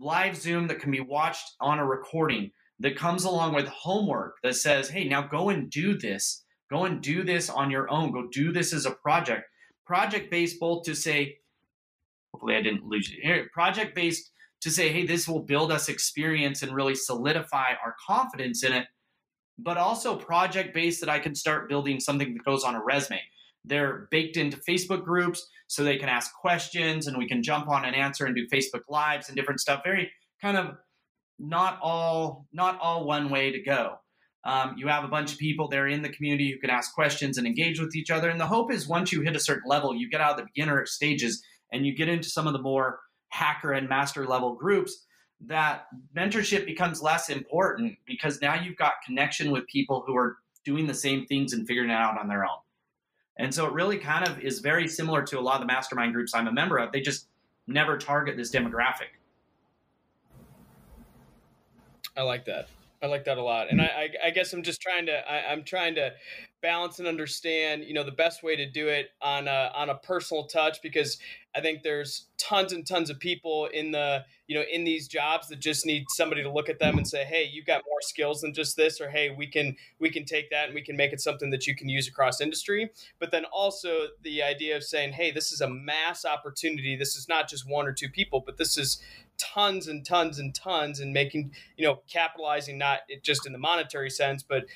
live 0.00 0.34
Zoom 0.34 0.68
that 0.68 0.80
can 0.80 0.90
be 0.90 1.00
watched 1.00 1.52
on 1.60 1.78
a 1.78 1.84
recording 1.84 2.50
that 2.78 2.96
comes 2.96 3.24
along 3.24 3.54
with 3.54 3.66
homework 3.68 4.36
that 4.42 4.56
says, 4.56 4.88
hey, 4.88 5.04
now 5.04 5.20
go 5.20 5.50
and 5.50 5.68
do 5.68 5.98
this. 5.98 6.46
Go 6.70 6.86
and 6.86 7.02
do 7.02 7.24
this 7.24 7.50
on 7.50 7.70
your 7.70 7.90
own. 7.90 8.10
Go 8.10 8.28
do 8.32 8.50
this 8.50 8.72
as 8.72 8.86
a 8.86 8.92
project. 8.92 9.42
Project 9.84 10.30
based, 10.30 10.58
both 10.58 10.84
to 10.84 10.94
say, 10.94 11.36
hopefully 12.32 12.56
I 12.56 12.62
didn't 12.62 12.86
lose 12.86 13.10
you 13.10 13.18
here. 13.22 13.50
Project 13.52 13.94
based 13.94 14.30
to 14.62 14.70
say, 14.70 14.88
hey, 14.88 15.04
this 15.04 15.28
will 15.28 15.42
build 15.42 15.72
us 15.72 15.90
experience 15.90 16.62
and 16.62 16.72
really 16.72 16.94
solidify 16.94 17.74
our 17.84 17.96
confidence 18.06 18.64
in 18.64 18.72
it. 18.72 18.86
But 19.62 19.76
also 19.76 20.16
project 20.16 20.74
based 20.74 21.00
that 21.00 21.08
I 21.08 21.18
can 21.18 21.34
start 21.34 21.68
building 21.68 22.00
something 22.00 22.34
that 22.34 22.44
goes 22.44 22.64
on 22.64 22.74
a 22.74 22.82
resume. 22.82 23.20
They're 23.64 24.08
baked 24.10 24.36
into 24.36 24.56
Facebook 24.56 25.04
groups 25.04 25.46
so 25.66 25.84
they 25.84 25.98
can 25.98 26.08
ask 26.08 26.32
questions 26.34 27.06
and 27.06 27.18
we 27.18 27.28
can 27.28 27.42
jump 27.42 27.68
on 27.68 27.84
and 27.84 27.94
answer 27.94 28.24
and 28.26 28.34
do 28.34 28.46
Facebook 28.48 28.82
lives 28.88 29.28
and 29.28 29.36
different 29.36 29.60
stuff. 29.60 29.82
Very 29.84 30.10
kind 30.40 30.56
of 30.56 30.76
not 31.38 31.78
all 31.82 32.46
not 32.52 32.78
all 32.80 33.06
one 33.06 33.30
way 33.30 33.50
to 33.52 33.62
go. 33.62 33.96
Um, 34.44 34.76
you 34.78 34.88
have 34.88 35.04
a 35.04 35.08
bunch 35.08 35.32
of 35.32 35.38
people 35.38 35.68
there 35.68 35.86
in 35.86 36.00
the 36.00 36.08
community 36.08 36.50
who 36.50 36.58
can 36.58 36.70
ask 36.70 36.94
questions 36.94 37.36
and 37.36 37.46
engage 37.46 37.78
with 37.78 37.94
each 37.94 38.10
other. 38.10 38.30
And 38.30 38.40
the 38.40 38.46
hope 38.46 38.72
is 38.72 38.88
once 38.88 39.12
you 39.12 39.20
hit 39.20 39.36
a 39.36 39.40
certain 39.40 39.68
level, 39.68 39.94
you 39.94 40.08
get 40.08 40.22
out 40.22 40.32
of 40.32 40.36
the 40.38 40.50
beginner 40.54 40.86
stages 40.86 41.42
and 41.72 41.84
you 41.84 41.94
get 41.94 42.08
into 42.08 42.30
some 42.30 42.46
of 42.46 42.54
the 42.54 42.62
more 42.62 43.00
hacker 43.28 43.72
and 43.72 43.88
master 43.88 44.26
level 44.26 44.54
groups 44.54 45.06
that 45.46 45.86
mentorship 46.16 46.66
becomes 46.66 47.00
less 47.00 47.30
important 47.30 47.96
because 48.06 48.40
now 48.40 48.60
you've 48.60 48.76
got 48.76 48.94
connection 49.04 49.50
with 49.50 49.66
people 49.66 50.04
who 50.06 50.16
are 50.16 50.38
doing 50.64 50.86
the 50.86 50.94
same 50.94 51.26
things 51.26 51.52
and 51.52 51.66
figuring 51.66 51.90
it 51.90 51.94
out 51.94 52.18
on 52.18 52.28
their 52.28 52.44
own. 52.44 52.58
And 53.38 53.54
so 53.54 53.66
it 53.66 53.72
really 53.72 53.96
kind 53.96 54.28
of 54.28 54.38
is 54.40 54.58
very 54.58 54.86
similar 54.86 55.22
to 55.22 55.38
a 55.38 55.40
lot 55.40 55.54
of 55.54 55.60
the 55.60 55.66
mastermind 55.66 56.12
groups 56.12 56.34
I'm 56.34 56.46
a 56.46 56.52
member 56.52 56.78
of. 56.78 56.92
They 56.92 57.00
just 57.00 57.28
never 57.66 57.96
target 57.96 58.36
this 58.36 58.50
demographic. 58.50 59.08
I 62.16 62.22
like 62.22 62.44
that. 62.46 62.68
I 63.02 63.06
like 63.06 63.24
that 63.24 63.38
a 63.38 63.42
lot, 63.42 63.70
and 63.70 63.80
I, 63.80 63.84
I, 63.84 64.26
I 64.26 64.30
guess 64.30 64.52
I'm 64.52 64.62
just 64.62 64.82
trying 64.82 65.06
to 65.06 65.12
I, 65.12 65.52
am 65.52 65.64
trying 65.64 65.94
to 65.94 66.12
balance 66.62 66.98
and 66.98 67.08
understand, 67.08 67.84
you 67.84 67.94
know, 67.94 68.04
the 68.04 68.12
best 68.12 68.42
way 68.42 68.56
to 68.56 68.68
do 68.68 68.88
it 68.88 69.10
on 69.22 69.48
a 69.48 69.70
on 69.74 69.90
a 69.90 69.94
personal 69.94 70.46
touch 70.46 70.82
because 70.82 71.18
I 71.54 71.60
think 71.60 71.82
there's 71.82 72.26
tons 72.38 72.72
and 72.72 72.86
tons 72.86 73.10
of 73.10 73.18
people 73.18 73.66
in 73.72 73.90
the 73.90 74.24
you 74.46 74.54
know 74.56 74.64
in 74.70 74.84
these 74.84 75.08
jobs 75.08 75.48
that 75.48 75.60
just 75.60 75.86
need 75.86 76.04
somebody 76.10 76.42
to 76.42 76.50
look 76.50 76.68
at 76.68 76.78
them 76.78 76.98
and 76.98 77.06
say, 77.06 77.24
hey, 77.24 77.48
you've 77.50 77.66
got 77.66 77.82
more 77.88 78.00
skills 78.02 78.42
than 78.42 78.54
just 78.54 78.76
this, 78.76 79.00
or 79.00 79.10
hey, 79.10 79.30
we 79.30 79.46
can 79.46 79.76
we 79.98 80.10
can 80.10 80.24
take 80.24 80.50
that 80.50 80.66
and 80.66 80.74
we 80.74 80.82
can 80.82 80.96
make 80.96 81.12
it 81.12 81.20
something 81.20 81.50
that 81.50 81.66
you 81.66 81.74
can 81.74 81.88
use 81.88 82.08
across 82.08 82.40
industry. 82.40 82.90
But 83.18 83.30
then 83.30 83.44
also 83.46 84.08
the 84.22 84.42
idea 84.42 84.76
of 84.76 84.84
saying, 84.84 85.12
hey, 85.12 85.30
this 85.30 85.52
is 85.52 85.60
a 85.60 85.68
mass 85.68 86.24
opportunity. 86.24 86.96
This 86.96 87.16
is 87.16 87.28
not 87.28 87.48
just 87.48 87.68
one 87.68 87.86
or 87.86 87.92
two 87.92 88.08
people, 88.08 88.42
but 88.44 88.58
this 88.58 88.76
is 88.76 89.00
tons 89.38 89.88
and 89.88 90.04
tons 90.04 90.38
and 90.38 90.54
tons 90.54 91.00
and 91.00 91.12
making 91.12 91.50
you 91.76 91.86
know 91.86 92.00
capitalizing 92.06 92.76
not 92.76 93.00
just 93.22 93.46
in 93.46 93.52
the 93.52 93.58
monetary 93.58 94.10
sense 94.10 94.42
but 94.42 94.66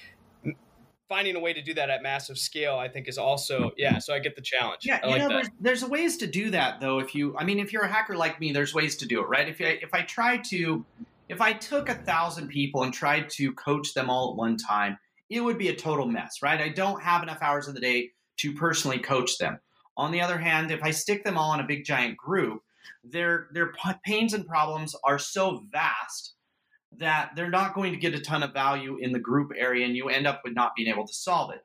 finding 1.09 1.37
a 1.37 1.41
way 1.41 1.53
to 1.53 1.63
do 1.63 1.75
that 1.75 1.91
at 1.91 2.03
massive 2.03 2.39
scale 2.39 2.77
i 2.77 2.89
think 2.89 3.09
is 3.09 3.19
also 3.19 3.61
mm-hmm. 3.61 3.75
yeah 3.77 3.99
so 3.99 4.15
i 4.15 4.19
get 4.19 4.37
the 4.37 4.43
challenge. 4.43 4.81
Yeah 4.85 5.01
I 5.03 5.07
you 5.07 5.13
like 5.13 5.23
know 5.23 5.29
that. 5.29 5.35
there's, 5.35 5.81
there's 5.81 5.91
ways 5.91 6.17
to 6.19 6.27
do 6.27 6.51
that 6.51 6.81
though 6.81 6.99
if 6.99 7.15
you 7.15 7.37
i 7.39 7.45
mean 7.45 7.59
if 7.59 7.73
you're 7.73 7.83
a 7.83 7.89
hacker 7.89 8.17
like 8.17 8.41
me 8.41 8.53
there's 8.53 8.75
ways 8.75 8.97
to 8.97 9.07
do 9.07 9.21
it 9.21 9.29
right? 9.29 9.49
If 9.49 9.61
i 9.61 9.79
if 9.83 9.95
i 9.95 10.03
try 10.03 10.39
to 10.49 10.85
if 11.29 11.41
i 11.41 11.53
took 11.53 11.89
a 11.89 11.95
thousand 11.95 12.49
people 12.49 12.83
and 12.83 12.93
tried 12.93 13.31
to 13.31 13.53
coach 13.53 13.95
them 13.95 14.11
all 14.11 14.31
at 14.31 14.37
one 14.37 14.57
time 14.57 14.99
it 15.31 15.41
would 15.41 15.59
be 15.59 15.69
a 15.69 15.77
total 15.77 16.07
mess 16.07 16.43
right? 16.43 16.61
I 16.61 16.69
don't 16.69 17.03
have 17.03 17.23
enough 17.23 17.43
hours 17.43 17.69
in 17.69 17.75
the 17.75 17.81
day 17.81 18.11
to 18.37 18.53
personally 18.53 18.99
coach 18.99 19.39
them. 19.39 19.61
On 19.97 20.11
the 20.11 20.21
other 20.21 20.39
hand 20.39 20.71
if 20.71 20.83
i 20.83 20.91
stick 20.91 21.25
them 21.25 21.39
all 21.39 21.55
in 21.55 21.61
a 21.61 21.67
big 21.67 21.85
giant 21.85 22.17
group 22.17 22.63
their 23.03 23.49
their 23.53 23.73
pains 24.05 24.35
and 24.35 24.47
problems 24.47 24.95
are 25.05 25.19
so 25.19 25.65
vast 25.71 26.34
that 26.99 27.31
they're 27.35 27.51
not 27.51 27.75
going 27.75 27.93
to 27.93 27.99
get 27.99 28.15
a 28.15 28.21
ton 28.21 28.43
of 28.43 28.53
value 28.53 28.99
in 28.99 29.13
the 29.13 29.19
group 29.19 29.53
area 29.57 29.87
and 29.87 29.97
you 29.97 30.09
end 30.09 30.27
up 30.27 30.41
with 30.45 30.55
not 30.55 30.73
being 30.77 30.89
able 30.89 31.07
to 31.07 31.15
solve 31.15 31.53
it. 31.53 31.61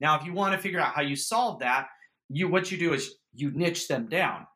Now, 0.00 0.18
if 0.18 0.24
you 0.24 0.32
want 0.32 0.54
to 0.54 0.60
figure 0.60 0.80
out 0.80 0.94
how 0.94 1.02
you 1.02 1.16
solve 1.16 1.60
that, 1.60 1.88
you 2.28 2.48
what 2.48 2.70
you 2.70 2.78
do 2.78 2.92
is 2.92 3.14
you 3.34 3.50
niche 3.50 3.88
them 3.88 4.08
down. 4.08 4.46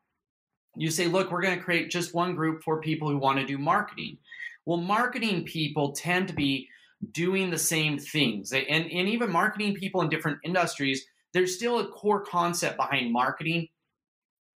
You 0.75 0.91
say, 0.91 1.07
look, 1.07 1.31
we're 1.31 1.41
going 1.41 1.57
to 1.57 1.63
create 1.63 1.89
just 1.89 2.13
one 2.13 2.35
group 2.35 2.63
for 2.63 2.81
people 2.81 3.09
who 3.09 3.17
want 3.17 3.39
to 3.39 3.45
do 3.45 3.57
marketing. 3.57 4.17
Well, 4.65 4.77
marketing 4.77 5.45
people 5.45 5.93
tend 5.93 6.27
to 6.27 6.33
be 6.33 6.67
doing 7.11 7.49
the 7.49 7.57
same 7.57 7.97
things. 7.97 8.51
And, 8.51 8.65
and 8.67 9.09
even 9.09 9.31
marketing 9.31 9.75
people 9.75 10.01
in 10.01 10.09
different 10.09 10.39
industries, 10.43 11.05
there's 11.33 11.55
still 11.55 11.79
a 11.79 11.87
core 11.87 12.23
concept 12.23 12.77
behind 12.77 13.11
marketing 13.11 13.69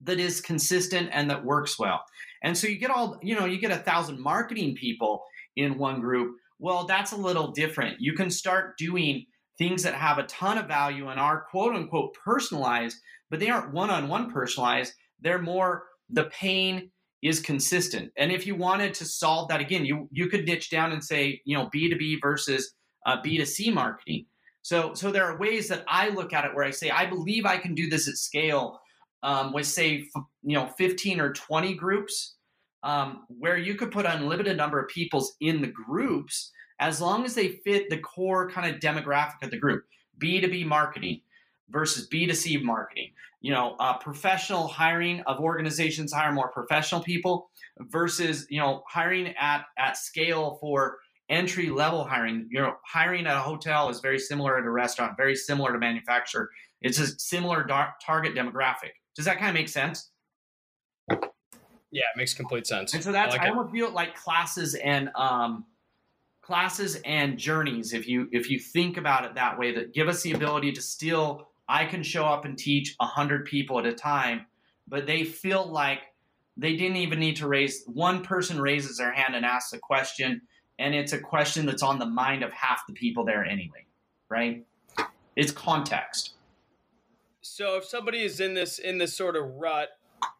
that 0.03 0.19
is 0.19 0.41
consistent 0.41 1.11
and 1.13 1.31
that 1.31 1.45
works 1.45 1.79
well. 1.79 2.03
And 2.43 2.57
so 2.57 2.67
you 2.67 2.79
get 2.79 2.91
all, 2.91 3.19
you 3.23 3.39
know, 3.39 3.45
you 3.45 3.59
get 3.59 3.71
a 3.71 3.77
thousand 3.77 4.19
marketing 4.21 4.75
people 4.75 5.23
in 5.57 5.79
one 5.79 6.01
group. 6.01 6.37
Well, 6.59 6.85
that's 6.85 7.13
a 7.13 7.17
little 7.17 7.53
different. 7.53 8.01
You 8.01 8.13
can 8.13 8.31
start 8.31 8.77
doing 8.79 9.27
things 9.59 9.83
that 9.83 9.95
have 9.95 10.19
a 10.19 10.25
ton 10.25 10.59
of 10.59 10.67
value 10.67 11.09
and 11.09 11.21
are 11.21 11.45
quote 11.51 11.75
unquote 11.75 12.15
personalized, 12.25 12.97
but 13.31 13.41
they 13.41 13.51
aren't 13.51 13.73
one 13.73 13.91
on 13.91 14.09
one 14.09 14.31
personalized. 14.31 14.93
They're 15.21 15.41
more 15.41 15.85
the 16.09 16.25
pain 16.25 16.91
is 17.23 17.41
consistent. 17.41 18.11
And 18.17 18.33
if 18.33 18.47
you 18.47 18.55
wanted 18.55 18.95
to 18.95 19.05
solve 19.05 19.49
that 19.49 19.61
again, 19.61 19.85
you 19.85 20.09
you 20.11 20.29
could 20.29 20.47
niche 20.47 20.71
down 20.71 20.93
and 20.93 21.05
say, 21.05 21.41
you 21.45 21.57
know, 21.57 21.69
B2B 21.75 22.17
versus 22.23 22.75
uh, 23.07 23.21
B2C 23.23 23.73
marketing. 23.73 24.27
So 24.63 24.95
so 24.95 25.11
there 25.11 25.25
are 25.25 25.39
ways 25.39 25.69
that 25.69 25.85
I 25.89 26.09
look 26.09 26.33
at 26.33 26.45
it 26.45 26.55
where 26.55 26.65
I 26.65 26.71
say 26.71 26.91
I 26.91 27.07
believe 27.07 27.47
I 27.47 27.59
can 27.59 27.75
do 27.75 27.89
this 27.89 28.09
at 28.09 28.17
scale 28.17 28.81
um, 29.23 29.53
with 29.53 29.67
say 29.67 30.07
f- 30.15 30.23
you 30.43 30.55
know 30.57 30.67
15 30.79 31.21
or 31.21 31.33
20 31.33 31.75
groups 31.75 32.37
um, 32.83 33.25
where 33.29 33.59
you 33.59 33.75
could 33.75 33.90
put 33.90 34.07
unlimited 34.07 34.57
number 34.57 34.81
of 34.81 34.88
peoples 34.88 35.37
in 35.40 35.61
the 35.61 35.69
groups 35.69 36.51
as 36.81 37.01
long 37.01 37.25
as 37.25 37.35
they 37.35 37.49
fit 37.64 37.90
the 37.90 37.99
core 37.99 38.51
kind 38.51 38.75
of 38.75 38.81
demographic 38.81 39.43
of 39.43 39.51
the 39.51 39.59
group. 39.59 39.85
B2b 40.19 40.66
marketing 40.66 41.21
versus 41.71 42.09
b2c 42.09 42.62
marketing. 42.62 43.11
You 43.40 43.53
know 43.53 43.77
uh, 43.79 43.97
professional 43.99 44.66
hiring 44.66 45.21
of 45.23 45.40
organizations 45.40 46.12
hire 46.12 46.33
more 46.33 46.51
professional 46.51 47.03
people 47.03 47.51
versus 47.79 48.47
you 48.51 48.61
know 48.61 48.83
hiring 48.88 49.35
at 49.40 49.64
at 49.79 49.97
scale 49.97 50.59
for 50.61 50.99
entry 51.31 51.71
level 51.71 52.05
hiring. 52.05 52.49
You 52.51 52.61
know 52.61 52.75
hiring 52.85 53.27
at 53.27 53.37
a 53.37 53.40
hotel 53.40 53.88
is 53.88 54.01
very 54.01 54.19
similar 54.19 54.59
at 54.59 54.64
a 54.64 54.71
restaurant 54.71 55.16
very 55.16 55.37
similar 55.37 55.73
to 55.73 55.79
manufacturer. 55.79 56.51
It's 56.83 56.99
a 56.99 57.07
similar 57.19 57.64
dar- 57.64 57.95
target 58.05 58.35
demographic. 58.35 58.93
Does 59.16 59.25
that 59.25 59.38
kind 59.38 59.49
of 59.49 59.55
make 59.55 59.69
sense? 59.69 60.11
Yeah, 61.90 62.05
it 62.14 62.16
makes 62.16 62.35
complete 62.35 62.66
sense. 62.66 62.94
And 62.94 63.03
so 63.03 63.12
that's 63.12 63.35
I, 63.35 63.38
like 63.38 63.46
I 63.46 63.50
almost 63.50 63.72
feel 63.72 63.90
like 63.90 64.14
classes 64.14 64.74
and 64.74 65.11
um, 65.14 65.64
classes 66.40 67.00
and 67.05 67.38
journeys. 67.38 67.92
If 67.92 68.09
you 68.09 68.29
if 68.33 68.50
you 68.50 68.59
think 68.59 68.96
about 68.96 69.24
it 69.24 69.35
that 69.35 69.59
way, 69.59 69.74
that 69.74 69.92
give 69.92 70.09
us 70.09 70.22
the 70.22 70.33
ability 70.33 70.72
to 70.72 70.83
still 70.83 71.48
I 71.68 71.85
can 71.85 72.03
show 72.03 72.24
up 72.24 72.44
and 72.44 72.59
teach 72.59 72.96
a 73.00 73.07
hundred 73.07 73.44
people 73.44 73.79
at 73.79 73.87
a 73.87 73.92
time, 73.92 74.46
but 74.88 75.07
they 75.07 75.24
feel 75.24 75.64
like 75.64 76.00
they 76.57 76.76
didn't 76.76 76.96
even 76.96 77.20
need 77.20 77.37
to 77.37 77.48
raise 77.48 77.85
one 77.87 78.22
person 78.22 78.61
raises 78.61 78.98
their 78.98 79.12
hand 79.12 79.35
and 79.35 79.46
asks 79.46 79.72
a 79.72 79.79
question, 79.79 80.42
and 80.79 80.94
it's 80.94 81.12
a 81.12 81.18
question 81.18 81.66
that's 81.66 81.83
on 81.83 81.98
the 81.98 82.07
mind 82.07 82.42
of 82.42 82.53
half 82.53 82.87
the 82.87 82.92
people 82.92 83.24
there 83.24 83.44
anyway, 83.44 83.87
right? 84.29 84.64
It's 85.37 85.53
context. 85.53 86.35
So 87.40 87.76
if 87.76 87.85
somebody 87.85 88.22
is 88.22 88.40
in 88.40 88.55
this 88.55 88.79
in 88.79 88.98
this 88.98 89.14
sort 89.16 89.37
of 89.37 89.44
rut, 89.55 89.90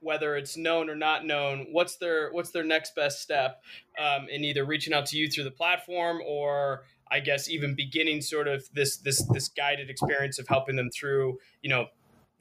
whether 0.01 0.37
it's 0.37 0.57
known 0.57 0.89
or 0.89 0.97
not 0.97 1.25
known, 1.25 1.67
what's 1.71 1.97
their 1.97 2.31
what's 2.33 2.51
their 2.51 2.65
next 2.65 2.95
best 2.95 3.21
step 3.21 3.63
um, 3.99 4.29
in 4.31 4.45
either 4.45 4.65
reaching 4.65 4.93
out 4.93 5.07
to 5.07 5.17
you 5.17 5.29
through 5.29 5.45
the 5.45 5.51
platform 5.51 6.21
or 6.27 6.85
I 7.11 7.21
guess 7.21 7.49
even 7.51 7.75
beginning 7.75 8.21
sort 8.21 8.49
of 8.49 8.69
this 8.73 8.99
this 8.99 9.23
this 9.33 9.49
guided 9.49 9.91
experience 9.91 10.39
of 10.39 10.49
helping 10.49 10.77
them 10.77 10.91
through 10.91 11.39
you 11.63 11.71
know 11.71 11.87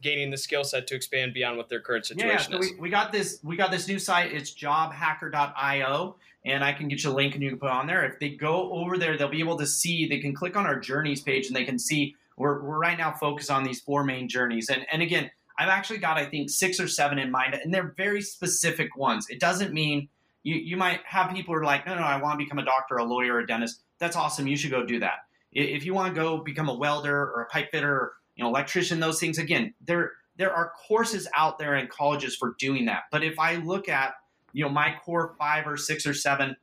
gaining 0.02 0.32
the 0.32 0.38
skill 0.38 0.64
set 0.64 0.88
to 0.88 0.96
expand 0.96 1.34
beyond 1.34 1.58
what 1.58 1.68
their 1.68 1.82
current 1.82 2.06
situation 2.06 2.54
yeah, 2.54 2.60
so 2.60 2.64
is. 2.64 2.72
We, 2.72 2.80
we 2.80 2.90
got 2.90 3.12
this 3.12 3.40
we 3.44 3.58
got 3.58 3.72
this 3.72 3.88
new 3.88 4.00
site. 4.00 4.32
It's 4.32 4.54
jobhacker.io, 4.54 6.16
and 6.46 6.64
I 6.64 6.74
can 6.74 6.88
get 6.88 7.04
you 7.04 7.12
a 7.12 7.14
link 7.14 7.34
and 7.36 7.44
you 7.44 7.50
can 7.50 7.60
put 7.60 7.70
on 7.70 7.88
there. 7.88 8.06
If 8.06 8.20
they 8.20 8.30
go 8.30 8.72
over 8.72 8.98
there, 8.98 9.18
they'll 9.18 9.28
be 9.28 9.40
able 9.40 9.58
to 9.58 9.68
see. 9.68 10.08
They 10.08 10.20
can 10.20 10.34
click 10.34 10.56
on 10.56 10.66
our 10.66 10.80
journeys 10.80 11.22
page 11.22 11.48
and 11.48 11.56
they 11.56 11.66
can 11.66 11.80
see 11.80 12.16
we're, 12.40 12.64
we're 12.64 12.80
right 12.80 12.98
now 12.98 13.12
focused 13.12 13.52
on 13.52 13.64
these 13.64 13.82
four 13.82 14.04
main 14.04 14.28
journeys. 14.28 14.70
And, 14.70 14.86
and 14.92 15.02
again, 15.02 15.30
I've 15.60 15.68
actually 15.68 15.98
got, 16.00 16.18
I 16.18 16.26
think, 16.26 16.50
six 16.50 16.80
or 16.80 16.88
seven 16.88 17.20
in 17.20 17.30
mind, 17.30 17.54
and 17.54 17.74
they're 17.74 17.94
very 17.98 18.22
specific 18.22 18.96
ones. 18.96 19.28
It 19.30 19.42
doesn't 19.42 19.74
mean 19.74 20.08
you, 20.44 20.56
you 20.56 20.78
might 20.78 21.02
have 21.06 21.34
people 21.36 21.54
who 21.54 21.60
are 21.60 21.66
like, 21.66 21.86
no, 21.86 21.96
no, 21.96 22.02
I 22.02 22.22
want 22.22 22.40
to 22.40 22.46
become 22.46 22.60
a 22.60 22.66
doctor, 22.66 22.96
a 22.96 23.04
lawyer, 23.04 23.40
a 23.40 23.46
dentist. 23.46 23.82
That's 24.00 24.16
awesome. 24.16 24.48
You 24.48 24.56
should 24.56 24.72
go 24.72 24.86
do 24.86 25.02
that. 25.02 25.26
If 25.52 25.86
you 25.86 25.94
want 25.94 26.16
to 26.16 26.22
go 26.22 26.38
become 26.38 26.70
a 26.70 26.74
welder 26.74 27.14
or 27.14 27.42
a 27.42 27.46
pipe 27.54 27.72
fitter, 27.72 27.94
or, 27.94 28.14
you 28.38 28.44
know, 28.44 28.50
electrician, 28.50 29.02
those 29.02 29.20
things, 29.20 29.38
again, 29.38 29.74
there, 29.86 30.14
there 30.38 30.54
are 30.54 30.72
courses 30.88 31.28
out 31.36 31.60
there 31.60 31.76
in 31.76 31.88
colleges 31.88 32.38
for 32.38 32.56
doing 32.58 32.86
that. 32.86 33.04
But 33.12 33.24
if 33.24 33.38
I 33.38 33.56
look 33.56 33.90
at, 33.90 34.14
you 34.54 34.64
know, 34.64 34.70
my 34.70 34.96
core 35.04 35.36
five 35.38 35.68
or 35.68 35.76
six 35.76 36.08
or 36.08 36.14
seven 36.14 36.56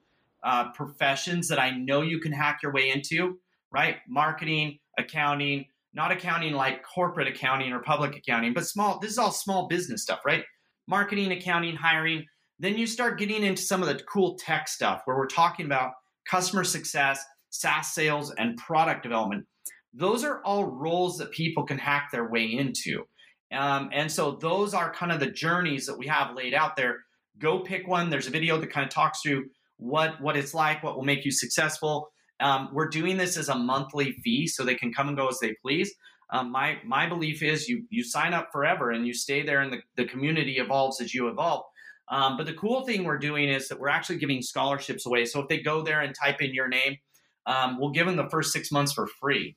uh, 0.43 0.71
professions 0.73 1.49
that 1.49 1.59
I 1.59 1.71
know 1.71 2.01
you 2.01 2.19
can 2.19 2.33
hack 2.33 2.61
your 2.63 2.73
way 2.73 2.91
into, 2.91 3.39
right? 3.71 3.97
Marketing, 4.09 4.79
accounting, 4.97 5.67
not 5.97 6.13
accounting 6.13 6.53
like 6.53 6.85
corporate 6.85 7.27
accounting 7.27 7.73
or 7.73 7.81
public 7.81 8.15
accounting, 8.15 8.53
but 8.53 8.67
small, 8.67 8.99
this 8.99 9.13
is 9.13 9.19
all 9.19 9.33
small 9.33 9.67
business 9.67 10.03
stuff, 10.03 10.21
right? 10.27 10.45
Marketing, 10.87 11.33
accounting, 11.33 11.75
hiring. 11.75 12.23
Then 12.59 12.77
you 12.77 12.87
start 12.87 13.19
getting 13.19 13.43
into 13.43 13.63
some 13.63 13.83
of 13.83 13.89
the 13.89 14.05
cool 14.05 14.37
tech 14.37 14.69
stuff 14.69 15.01
where 15.07 15.17
we're 15.17 15.27
talking 15.27 15.65
about 15.65 15.93
customer 16.31 16.65
success, 16.65 17.25
SaaS 17.49 17.95
sales, 17.95 18.31
and 18.37 18.59
product 18.59 19.03
development. 19.03 19.47
Those 19.95 20.23
are 20.23 20.43
all 20.45 20.67
roles 20.67 21.17
that 21.17 21.31
people 21.31 21.65
can 21.65 21.79
hack 21.79 22.11
their 22.13 22.29
way 22.29 22.45
into. 22.45 23.05
Um, 23.51 23.89
and 23.91 24.13
so 24.13 24.33
those 24.33 24.75
are 24.75 24.93
kind 24.93 25.13
of 25.13 25.21
the 25.21 25.31
journeys 25.31 25.87
that 25.87 25.97
we 25.97 26.07
have 26.09 26.37
laid 26.37 26.53
out 26.53 26.77
there. 26.77 26.99
Go 27.39 27.61
pick 27.61 27.89
one. 27.89 28.11
There's 28.11 28.27
a 28.27 28.31
video 28.31 28.59
that 28.61 28.71
kind 28.71 28.85
of 28.85 28.93
talks 28.93 29.23
through 29.23 29.47
what 29.79 30.21
what 30.21 30.37
it's 30.37 30.53
like, 30.53 30.83
what 30.83 30.97
will 30.97 31.05
make 31.05 31.25
you 31.25 31.31
successful. 31.31 32.11
Um, 32.41 32.69
we're 32.73 32.89
doing 32.89 33.17
this 33.17 33.37
as 33.37 33.49
a 33.49 33.55
monthly 33.55 34.13
fee, 34.13 34.47
so 34.47 34.65
they 34.65 34.75
can 34.75 34.93
come 34.93 35.09
and 35.09 35.17
go 35.17 35.29
as 35.29 35.39
they 35.41 35.55
please. 35.63 35.93
Um, 36.31 36.51
my 36.51 36.79
my 36.85 37.07
belief 37.07 37.43
is 37.43 37.69
you 37.69 37.85
you 37.91 38.03
sign 38.03 38.35
up 38.35 38.51
forever 38.53 38.91
and 38.91 39.07
you 39.07 39.15
stay 39.15 39.43
there, 39.43 39.61
and 39.61 39.73
the, 39.73 39.81
the 39.97 40.05
community 40.05 40.59
evolves 40.59 41.01
as 41.01 41.15
you 41.15 41.29
evolve. 41.29 41.65
Um, 42.09 42.37
but 42.37 42.47
the 42.47 42.55
cool 42.55 42.85
thing 42.85 43.05
we're 43.05 43.19
doing 43.19 43.49
is 43.49 43.69
that 43.69 43.81
we're 43.81 43.89
actually 43.89 44.19
giving 44.19 44.43
scholarships 44.43 45.07
away. 45.07 45.25
So 45.25 45.41
if 45.41 45.49
they 45.49 45.59
go 45.59 45.83
there 45.83 46.01
and 46.03 46.15
type 46.15 46.41
in 46.41 46.55
your 46.55 46.69
name, 46.69 46.99
um, 47.47 47.81
we'll 47.81 47.91
give 47.91 48.07
them 48.07 48.17
the 48.17 48.29
first 48.29 48.53
six 48.53 48.71
months 48.71 48.93
for 48.93 49.07
free. 49.07 49.57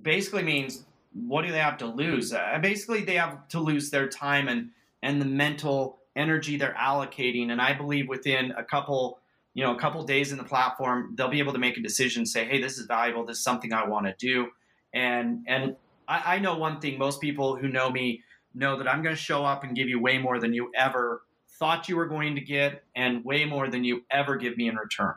Basically 0.00 0.42
means 0.42 0.84
what 1.12 1.44
do 1.44 1.52
they 1.52 1.58
have 1.58 1.76
to 1.78 1.86
lose? 1.86 2.32
Uh, 2.32 2.58
basically, 2.62 3.02
they 3.02 3.16
have 3.16 3.48
to 3.48 3.60
lose 3.60 3.90
their 3.90 4.08
time 4.08 4.48
and 4.48 4.70
and 5.02 5.20
the 5.20 5.26
mental 5.26 5.98
energy 6.14 6.56
they're 6.56 6.76
allocating. 6.78 7.50
And 7.50 7.60
I 7.60 7.72
believe 7.72 8.08
within 8.08 8.52
a 8.52 8.62
couple 8.62 9.21
you 9.54 9.62
know, 9.62 9.74
a 9.74 9.78
couple 9.78 10.02
days 10.04 10.32
in 10.32 10.38
the 10.38 10.44
platform, 10.44 11.14
they'll 11.16 11.28
be 11.28 11.38
able 11.38 11.52
to 11.52 11.58
make 11.58 11.76
a 11.76 11.82
decision, 11.82 12.24
say, 12.24 12.44
hey, 12.44 12.60
this 12.60 12.78
is 12.78 12.86
valuable, 12.86 13.24
this 13.24 13.38
is 13.38 13.44
something 13.44 13.72
I 13.72 13.86
want 13.86 14.06
to 14.06 14.14
do. 14.18 14.48
And 14.94 15.44
and 15.46 15.76
I, 16.08 16.36
I 16.36 16.38
know 16.38 16.56
one 16.56 16.80
thing, 16.80 16.98
most 16.98 17.20
people 17.20 17.56
who 17.56 17.68
know 17.68 17.90
me 17.90 18.22
know 18.54 18.76
that 18.76 18.88
I'm 18.88 19.02
going 19.02 19.14
to 19.14 19.20
show 19.20 19.44
up 19.44 19.64
and 19.64 19.74
give 19.74 19.88
you 19.88 20.00
way 20.00 20.18
more 20.18 20.38
than 20.38 20.52
you 20.52 20.70
ever 20.76 21.22
thought 21.58 21.88
you 21.88 21.96
were 21.96 22.06
going 22.06 22.34
to 22.34 22.40
get 22.40 22.82
and 22.96 23.24
way 23.24 23.44
more 23.44 23.68
than 23.68 23.84
you 23.84 24.02
ever 24.10 24.36
give 24.36 24.56
me 24.56 24.68
in 24.68 24.76
return. 24.76 25.14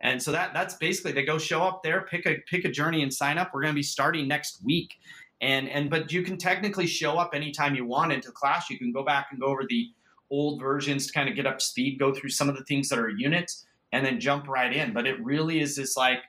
And 0.00 0.22
so 0.22 0.30
that 0.32 0.54
that's 0.54 0.74
basically 0.74 1.12
they 1.12 1.24
go 1.24 1.38
show 1.38 1.62
up 1.62 1.82
there, 1.82 2.02
pick 2.02 2.26
a 2.26 2.36
pick 2.48 2.64
a 2.64 2.70
journey 2.70 3.02
and 3.02 3.12
sign 3.12 3.38
up. 3.38 3.50
We're 3.52 3.62
going 3.62 3.74
to 3.74 3.78
be 3.78 3.82
starting 3.82 4.28
next 4.28 4.64
week. 4.64 4.94
And 5.40 5.68
and 5.68 5.90
but 5.90 6.12
you 6.12 6.22
can 6.22 6.36
technically 6.36 6.86
show 6.86 7.18
up 7.18 7.30
anytime 7.34 7.74
you 7.74 7.84
want 7.84 8.12
into 8.12 8.30
class. 8.30 8.70
You 8.70 8.78
can 8.78 8.92
go 8.92 9.04
back 9.04 9.28
and 9.30 9.40
go 9.40 9.46
over 9.46 9.64
the 9.68 9.90
old 10.30 10.60
versions 10.60 11.06
to 11.06 11.12
kind 11.12 11.28
of 11.28 11.34
get 11.34 11.46
up 11.46 11.58
to 11.58 11.64
speed, 11.64 11.98
go 11.98 12.12
through 12.12 12.30
some 12.30 12.48
of 12.48 12.56
the 12.56 12.64
things 12.64 12.88
that 12.88 12.98
are 12.98 13.08
units, 13.08 13.66
and 13.92 14.04
then 14.04 14.20
jump 14.20 14.48
right 14.48 14.74
in. 14.74 14.92
But 14.92 15.06
it 15.06 15.22
really 15.24 15.60
is 15.60 15.76
this 15.76 15.96
like 15.96 16.20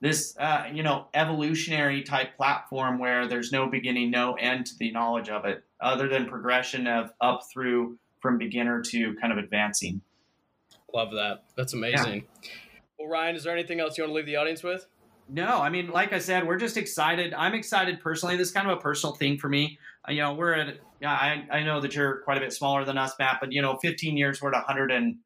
this 0.00 0.36
uh, 0.38 0.64
you 0.72 0.82
know 0.82 1.06
evolutionary 1.14 2.02
type 2.02 2.36
platform 2.36 2.98
where 2.98 3.26
there's 3.26 3.52
no 3.52 3.66
beginning, 3.66 4.10
no 4.10 4.34
end 4.34 4.66
to 4.66 4.78
the 4.78 4.90
knowledge 4.92 5.28
of 5.28 5.44
it, 5.44 5.64
other 5.80 6.08
than 6.08 6.26
progression 6.26 6.86
of 6.86 7.10
up 7.20 7.40
through 7.52 7.98
from 8.20 8.38
beginner 8.38 8.80
to 8.80 9.14
kind 9.16 9.32
of 9.32 9.38
advancing. 9.38 10.00
Love 10.94 11.10
that. 11.12 11.44
That's 11.56 11.74
amazing. 11.74 12.24
Yeah. 12.42 12.50
Well, 12.98 13.08
Ryan, 13.08 13.36
is 13.36 13.44
there 13.44 13.52
anything 13.52 13.80
else 13.80 13.98
you 13.98 14.04
want 14.04 14.12
to 14.12 14.14
leave 14.14 14.26
the 14.26 14.36
audience 14.36 14.62
with? 14.62 14.86
No, 15.28 15.60
I 15.60 15.70
mean, 15.70 15.90
like 15.90 16.12
I 16.12 16.18
said, 16.18 16.46
we're 16.46 16.58
just 16.58 16.76
excited. 16.76 17.32
I'm 17.34 17.54
excited 17.54 18.00
personally. 18.00 18.36
This 18.36 18.48
is 18.48 18.54
kind 18.54 18.70
of 18.70 18.78
a 18.78 18.80
personal 18.80 19.14
thing 19.14 19.38
for 19.38 19.48
me. 19.48 19.78
Uh, 20.08 20.12
you 20.12 20.20
know, 20.20 20.34
we're 20.34 20.52
at, 20.52 20.76
yeah, 21.00 21.12
I, 21.12 21.46
I 21.50 21.62
know 21.62 21.80
that 21.80 21.94
you're 21.94 22.18
quite 22.22 22.38
a 22.38 22.40
bit 22.40 22.52
smaller 22.52 22.84
than 22.84 22.98
us, 22.98 23.12
Matt, 23.18 23.38
but, 23.40 23.52
you 23.52 23.62
know, 23.62 23.78
15 23.82 24.16
years, 24.16 24.40
we're 24.40 24.50
at 24.50 24.54
100 24.54 24.90
and, 24.90 25.16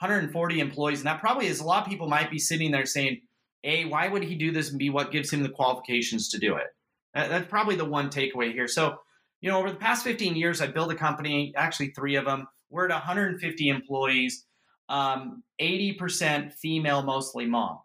140 0.00 0.60
employees. 0.60 1.00
And 1.00 1.08
that 1.08 1.20
probably 1.20 1.46
is 1.46 1.58
a 1.58 1.64
lot 1.64 1.82
of 1.82 1.88
people 1.88 2.08
might 2.08 2.30
be 2.30 2.38
sitting 2.38 2.70
there 2.70 2.86
saying, 2.86 3.20
A, 3.64 3.84
why 3.86 4.06
would 4.06 4.22
he 4.22 4.36
do 4.36 4.52
this? 4.52 4.70
And 4.70 4.78
B, 4.78 4.90
what 4.90 5.10
gives 5.10 5.32
him 5.32 5.42
the 5.42 5.48
qualifications 5.48 6.28
to 6.28 6.38
do 6.38 6.56
it? 6.56 6.66
That's 7.14 7.48
probably 7.48 7.74
the 7.74 7.84
one 7.84 8.08
takeaway 8.08 8.52
here. 8.52 8.68
So, 8.68 8.98
you 9.40 9.50
know, 9.50 9.58
over 9.58 9.70
the 9.70 9.76
past 9.76 10.04
15 10.04 10.36
years, 10.36 10.60
I 10.60 10.68
built 10.68 10.92
a 10.92 10.94
company, 10.94 11.52
actually 11.56 11.90
three 11.90 12.14
of 12.14 12.26
them. 12.26 12.46
We're 12.70 12.84
at 12.84 12.92
150 12.92 13.68
employees 13.68 14.44
um, 14.88 15.42
80% 15.60 16.52
female, 16.54 17.02
mostly 17.02 17.46
mom. 17.46 17.78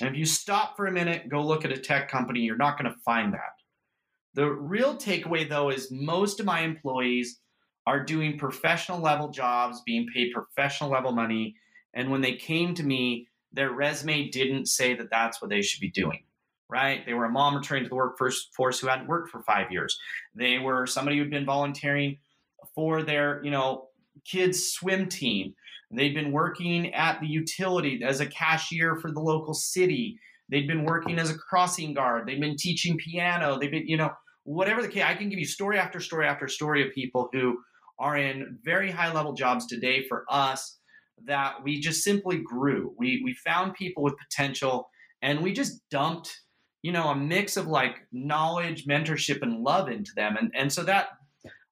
And 0.00 0.10
if 0.10 0.16
you 0.16 0.26
stop 0.26 0.76
for 0.76 0.86
a 0.86 0.92
minute, 0.92 1.28
go 1.28 1.42
look 1.42 1.64
at 1.64 1.72
a 1.72 1.78
tech 1.78 2.10
company, 2.10 2.40
you're 2.40 2.56
not 2.56 2.78
going 2.78 2.92
to 2.92 2.98
find 3.00 3.32
that. 3.32 3.55
The 4.36 4.50
real 4.50 4.96
takeaway, 4.96 5.48
though, 5.48 5.70
is 5.70 5.90
most 5.90 6.40
of 6.40 6.46
my 6.46 6.60
employees 6.60 7.40
are 7.86 8.04
doing 8.04 8.38
professional 8.38 9.00
level 9.00 9.30
jobs, 9.30 9.80
being 9.86 10.06
paid 10.12 10.32
professional 10.32 10.90
level 10.90 11.12
money. 11.12 11.56
And 11.94 12.10
when 12.10 12.20
they 12.20 12.34
came 12.34 12.74
to 12.74 12.82
me, 12.82 13.28
their 13.52 13.70
resume 13.70 14.28
didn't 14.28 14.66
say 14.66 14.94
that 14.94 15.10
that's 15.10 15.40
what 15.40 15.48
they 15.48 15.62
should 15.62 15.80
be 15.80 15.90
doing, 15.90 16.22
right? 16.68 17.04
They 17.06 17.14
were 17.14 17.24
a 17.24 17.30
mom 17.30 17.56
returning 17.56 17.84
to 17.84 17.88
the 17.88 17.94
workforce 17.94 18.50
who 18.78 18.86
hadn't 18.86 19.08
worked 19.08 19.30
for 19.30 19.40
five 19.40 19.72
years. 19.72 19.98
They 20.34 20.58
were 20.58 20.86
somebody 20.86 21.16
who'd 21.16 21.30
been 21.30 21.46
volunteering 21.46 22.18
for 22.74 23.02
their, 23.02 23.42
you 23.42 23.50
know, 23.50 23.88
kids' 24.26 24.70
swim 24.70 25.08
team. 25.08 25.54
They'd 25.90 26.14
been 26.14 26.32
working 26.32 26.92
at 26.92 27.20
the 27.20 27.26
utility 27.26 28.02
as 28.04 28.20
a 28.20 28.26
cashier 28.26 28.96
for 28.96 29.10
the 29.10 29.20
local 29.20 29.54
city. 29.54 30.18
They'd 30.50 30.68
been 30.68 30.84
working 30.84 31.18
as 31.18 31.30
a 31.30 31.38
crossing 31.38 31.94
guard. 31.94 32.26
They've 32.26 32.40
been 32.40 32.56
teaching 32.56 32.98
piano. 32.98 33.58
They've 33.58 33.70
been, 33.70 33.88
you 33.88 33.96
know, 33.96 34.10
whatever 34.46 34.80
the 34.80 34.88
case. 34.88 35.02
I 35.02 35.14
can 35.14 35.28
give 35.28 35.38
you 35.38 35.44
story 35.44 35.78
after 35.78 36.00
story 36.00 36.26
after 36.26 36.48
story 36.48 36.86
of 36.86 36.94
people 36.94 37.28
who 37.32 37.58
are 37.98 38.16
in 38.16 38.58
very 38.62 38.90
high 38.90 39.12
level 39.12 39.32
jobs 39.32 39.66
today 39.66 40.06
for 40.08 40.24
us 40.30 40.78
that 41.24 41.62
we 41.62 41.80
just 41.80 42.02
simply 42.02 42.38
grew. 42.38 42.94
We 42.96 43.20
we 43.24 43.34
found 43.34 43.74
people 43.74 44.02
with 44.02 44.14
potential 44.18 44.88
and 45.22 45.42
we 45.42 45.52
just 45.52 45.80
dumped, 45.90 46.40
you 46.82 46.92
know, 46.92 47.08
a 47.08 47.16
mix 47.16 47.56
of 47.56 47.66
like 47.66 48.06
knowledge, 48.12 48.86
mentorship, 48.86 49.42
and 49.42 49.62
love 49.62 49.88
into 49.88 50.12
them. 50.14 50.36
And 50.36 50.52
and 50.54 50.72
so 50.72 50.84
that 50.84 51.08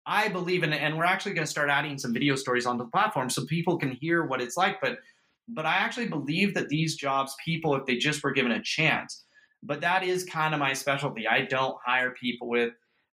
I 0.06 0.28
believe 0.28 0.62
in 0.62 0.72
it, 0.72 0.82
and 0.82 0.98
we're 0.98 1.04
actually 1.04 1.34
going 1.34 1.46
to 1.46 1.50
start 1.50 1.70
adding 1.70 1.96
some 1.98 2.12
video 2.12 2.34
stories 2.36 2.66
onto 2.66 2.84
the 2.84 2.90
platform 2.90 3.30
so 3.30 3.46
people 3.46 3.78
can 3.78 3.92
hear 3.92 4.24
what 4.24 4.40
it's 4.40 4.56
like. 4.56 4.80
But 4.80 4.98
but 5.46 5.66
I 5.66 5.74
actually 5.74 6.08
believe 6.08 6.54
that 6.54 6.70
these 6.70 6.96
jobs, 6.96 7.36
people, 7.44 7.76
if 7.76 7.84
they 7.86 7.96
just 7.96 8.22
were 8.24 8.32
given 8.32 8.52
a 8.52 8.62
chance, 8.62 9.24
but 9.64 9.80
that 9.80 10.04
is 10.04 10.24
kind 10.24 10.54
of 10.54 10.60
my 10.60 10.72
specialty. 10.72 11.26
I 11.26 11.42
don't 11.42 11.76
hire 11.84 12.10
people 12.10 12.48
with 12.48 12.74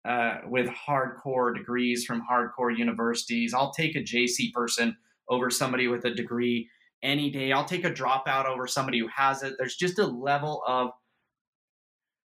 uh, 0.06 0.38
with 0.48 0.68
hardcore 0.68 1.54
degrees 1.56 2.04
from 2.04 2.24
hardcore 2.30 2.76
universities. 2.76 3.52
I'll 3.52 3.72
take 3.72 3.96
a 3.96 4.02
JC 4.02 4.52
person 4.52 4.96
over 5.28 5.50
somebody 5.50 5.88
with 5.88 6.04
a 6.04 6.14
degree 6.14 6.68
any 7.02 7.28
day. 7.30 7.50
I'll 7.50 7.64
take 7.64 7.84
a 7.84 7.90
dropout 7.90 8.44
over 8.44 8.68
somebody 8.68 9.00
who 9.00 9.08
has 9.08 9.42
it. 9.42 9.54
There's 9.58 9.74
just 9.74 9.98
a 9.98 10.06
level 10.06 10.62
of 10.66 10.90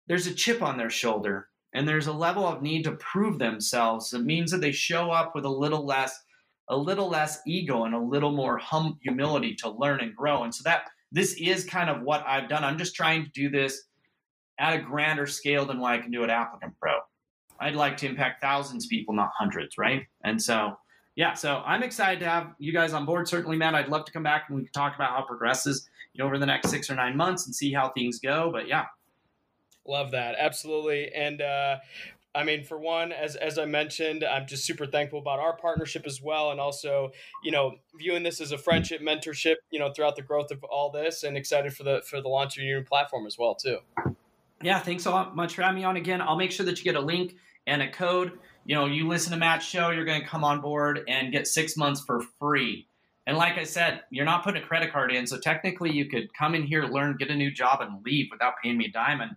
there's 0.07 0.27
a 0.27 0.35
chip 0.35 0.63
on 0.63 0.79
their 0.79 0.89
shoulder 0.89 1.49
and 1.75 1.87
there's 1.87 2.07
a 2.07 2.13
level 2.13 2.47
of 2.47 2.63
need 2.63 2.85
to 2.85 2.93
prove 2.93 3.39
themselves. 3.39 4.15
It 4.15 4.25
means 4.25 4.51
that 4.53 4.63
they 4.63 4.73
show 4.73 5.11
up 5.11 5.35
with 5.35 5.45
a 5.45 5.51
little 5.51 5.85
less 5.85 6.19
a 6.69 6.77
little 6.77 7.09
less 7.09 7.41
ego 7.47 7.85
and 7.85 7.95
a 7.95 8.01
little 8.01 8.33
more 8.33 8.59
hum- 8.59 8.99
humility 9.03 9.55
to 9.55 9.71
learn 9.71 10.01
and 10.01 10.17
grow. 10.17 10.43
And 10.43 10.55
so 10.55 10.63
that 10.65 10.89
this 11.13 11.35
is 11.35 11.65
kind 11.65 11.89
of 11.89 12.03
what 12.03 12.25
I've 12.27 12.49
done. 12.49 12.65
I'm 12.65 12.79
just 12.79 12.97
trying 12.97 13.25
to 13.25 13.31
do 13.31 13.49
this 13.49 13.85
at 14.59 14.75
a 14.75 14.79
grander 14.79 15.27
scale 15.27 15.65
than 15.67 15.79
what 15.79 15.93
I 15.93 15.99
can 15.99 16.11
do 16.11 16.25
at 16.25 16.31
ApplicantPro. 16.31 16.99
I'd 17.59 17.75
like 17.75 17.97
to 17.99 18.07
impact 18.07 18.41
thousands 18.41 18.85
of 18.85 18.91
people, 18.91 19.15
not 19.15 19.31
hundreds, 19.37 19.79
right? 19.79 20.07
And 20.25 20.41
so, 20.41 20.77
yeah, 21.15 21.35
so 21.35 21.63
I'm 21.65 21.83
excited 21.83 22.21
to 22.21 22.29
have 22.29 22.55
you 22.59 22.73
guys 22.73 22.93
on 22.93 23.07
board. 23.07 23.27
Certainly, 23.29 23.57
Matt, 23.57 23.75
I'd 23.75 23.89
love 23.89 24.05
to 24.05 24.13
come 24.13 24.23
back 24.23 24.45
and 24.49 24.57
we 24.57 24.65
can 24.65 24.73
talk 24.73 24.95
about 24.95 25.11
how 25.11 25.23
it 25.23 25.27
progresses, 25.27 25.89
you 26.13 26.19
know, 26.19 26.27
over 26.27 26.39
the 26.39 26.47
next 26.47 26.69
six 26.69 26.91
or 26.91 26.95
nine 26.95 27.17
months 27.17 27.47
and 27.47 27.55
see 27.55 27.73
how 27.73 27.91
things 27.91 28.19
go. 28.19 28.51
But 28.53 28.69
yeah, 28.69 28.85
Love 29.89 30.11
that. 30.13 30.35
Absolutely. 30.39 31.13
And 31.13 31.41
uh, 31.41 31.77
I 32.35 32.45
mean, 32.45 32.65
for 32.65 32.79
one, 32.79 33.13
as 33.13 33.37
as 33.37 33.59
I 33.59 33.65
mentioned, 33.65 34.25
I'm 34.25 34.47
just 34.47 34.65
super 34.65 34.87
thankful 34.87 35.19
about 35.19 35.39
our 35.39 35.57
partnership 35.57 36.07
as 36.07 36.21
well, 36.21 36.51
and 36.51 36.61
also, 36.61 37.11
you 37.43 37.51
know, 37.51 37.77
viewing 37.99 38.23
this 38.23 38.41
as 38.41 38.53
a 38.53 38.59
friendship, 38.59 39.01
mentorship, 39.01 39.57
you 39.71 39.79
know, 39.79 39.93
throughout 39.93 40.17
the 40.17 40.23
growth 40.23 40.51
of 40.51 40.63
all 40.65 40.91
this, 40.91 41.23
and 41.23 41.37
excited 41.37 41.75
for 41.75 41.83
the 41.83 42.03
for 42.09 42.21
the 42.21 42.29
launch 42.29 42.57
of 42.57 42.65
your 42.65 42.81
new 42.81 42.85
platform 42.85 43.27
as 43.27 43.37
well, 43.39 43.55
too. 43.55 43.79
Yeah, 44.63 44.79
thanks 44.79 45.07
a 45.07 45.11
lot 45.11 45.37
much 45.37 45.55
for 45.55 45.63
having 45.63 45.81
me 45.81 45.85
on 45.85 45.97
again. 45.97 46.21
I'll 46.21 46.37
make 46.37 46.51
sure 46.51 46.67
that 46.67 46.79
you 46.79 46.85
get 46.85 46.97
a 46.97 47.01
link 47.01 47.37
and 47.67 47.83
a 47.83 47.91
code. 47.91 48.39
You 48.65 48.75
know, 48.75 48.87
you 48.87 49.07
listen 49.07 49.33
to 49.33 49.39
Matt's 49.39 49.65
show, 49.65 49.91
you're 49.91 50.05
going 50.05 50.21
to 50.21 50.27
come 50.27 50.45
on 50.45 50.61
board 50.61 51.05
and 51.09 51.33
get 51.33 51.47
six 51.47 51.77
months 51.77 52.01
for 52.01 52.23
free. 52.41 52.89
And 53.27 53.37
like 53.37 53.59
I 53.59 53.65
said, 53.65 54.03
you're 54.11 54.25
not 54.25 54.45
putting 54.45 54.63
a 54.63 54.67
credit 54.67 54.93
card 54.93 55.13
in, 55.13 55.27
so 55.27 55.39
technically 55.39 55.93
you 55.93 56.07
could 56.07 56.33
come 56.35 56.55
in 56.55 56.63
here, 56.63 56.85
learn, 56.85 57.17
get 57.17 57.29
a 57.29 57.35
new 57.35 57.51
job, 57.51 57.81
and 57.81 58.05
leave 58.05 58.29
without 58.31 58.55
paying 58.63 58.79
me 58.79 58.87
a 58.87 58.91
diamond 58.91 59.37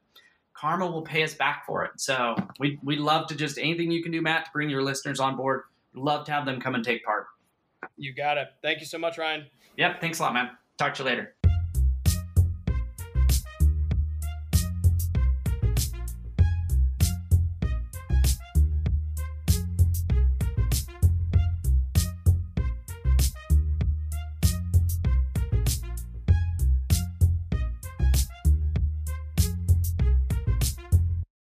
karma 0.60 0.88
will 0.88 1.02
pay 1.02 1.24
us 1.24 1.34
back 1.34 1.66
for 1.66 1.86
it. 1.86 1.92
So 1.98 2.36
we 2.60 2.80
we 2.84 2.98
love 2.98 3.28
to 3.28 3.36
just 3.36 3.58
anything 3.58 3.92
you 3.92 4.04
can 4.04 4.12
do, 4.12 4.22
Matt, 4.22 4.46
to 4.46 4.52
bring 4.52 4.70
your 4.70 4.84
listeners 4.84 5.20
on 5.20 5.36
board. 5.36 5.64
Love 5.96 6.26
to 6.26 6.32
have 6.32 6.46
them 6.46 6.60
come 6.60 6.76
and 6.76 6.84
take 6.84 7.04
part. 7.04 7.28
You 7.98 8.14
got 8.14 8.38
it. 8.38 8.48
Thank 8.62 8.80
you 8.80 8.86
so 8.86 8.98
much, 8.98 9.18
Ryan. 9.18 9.46
Yep. 9.78 10.02
Thanks 10.02 10.20
a 10.20 10.24
lot, 10.24 10.34
man. 10.34 10.52
Talk 10.78 10.94
to 10.96 11.04
you 11.04 11.10
later. 11.10 11.39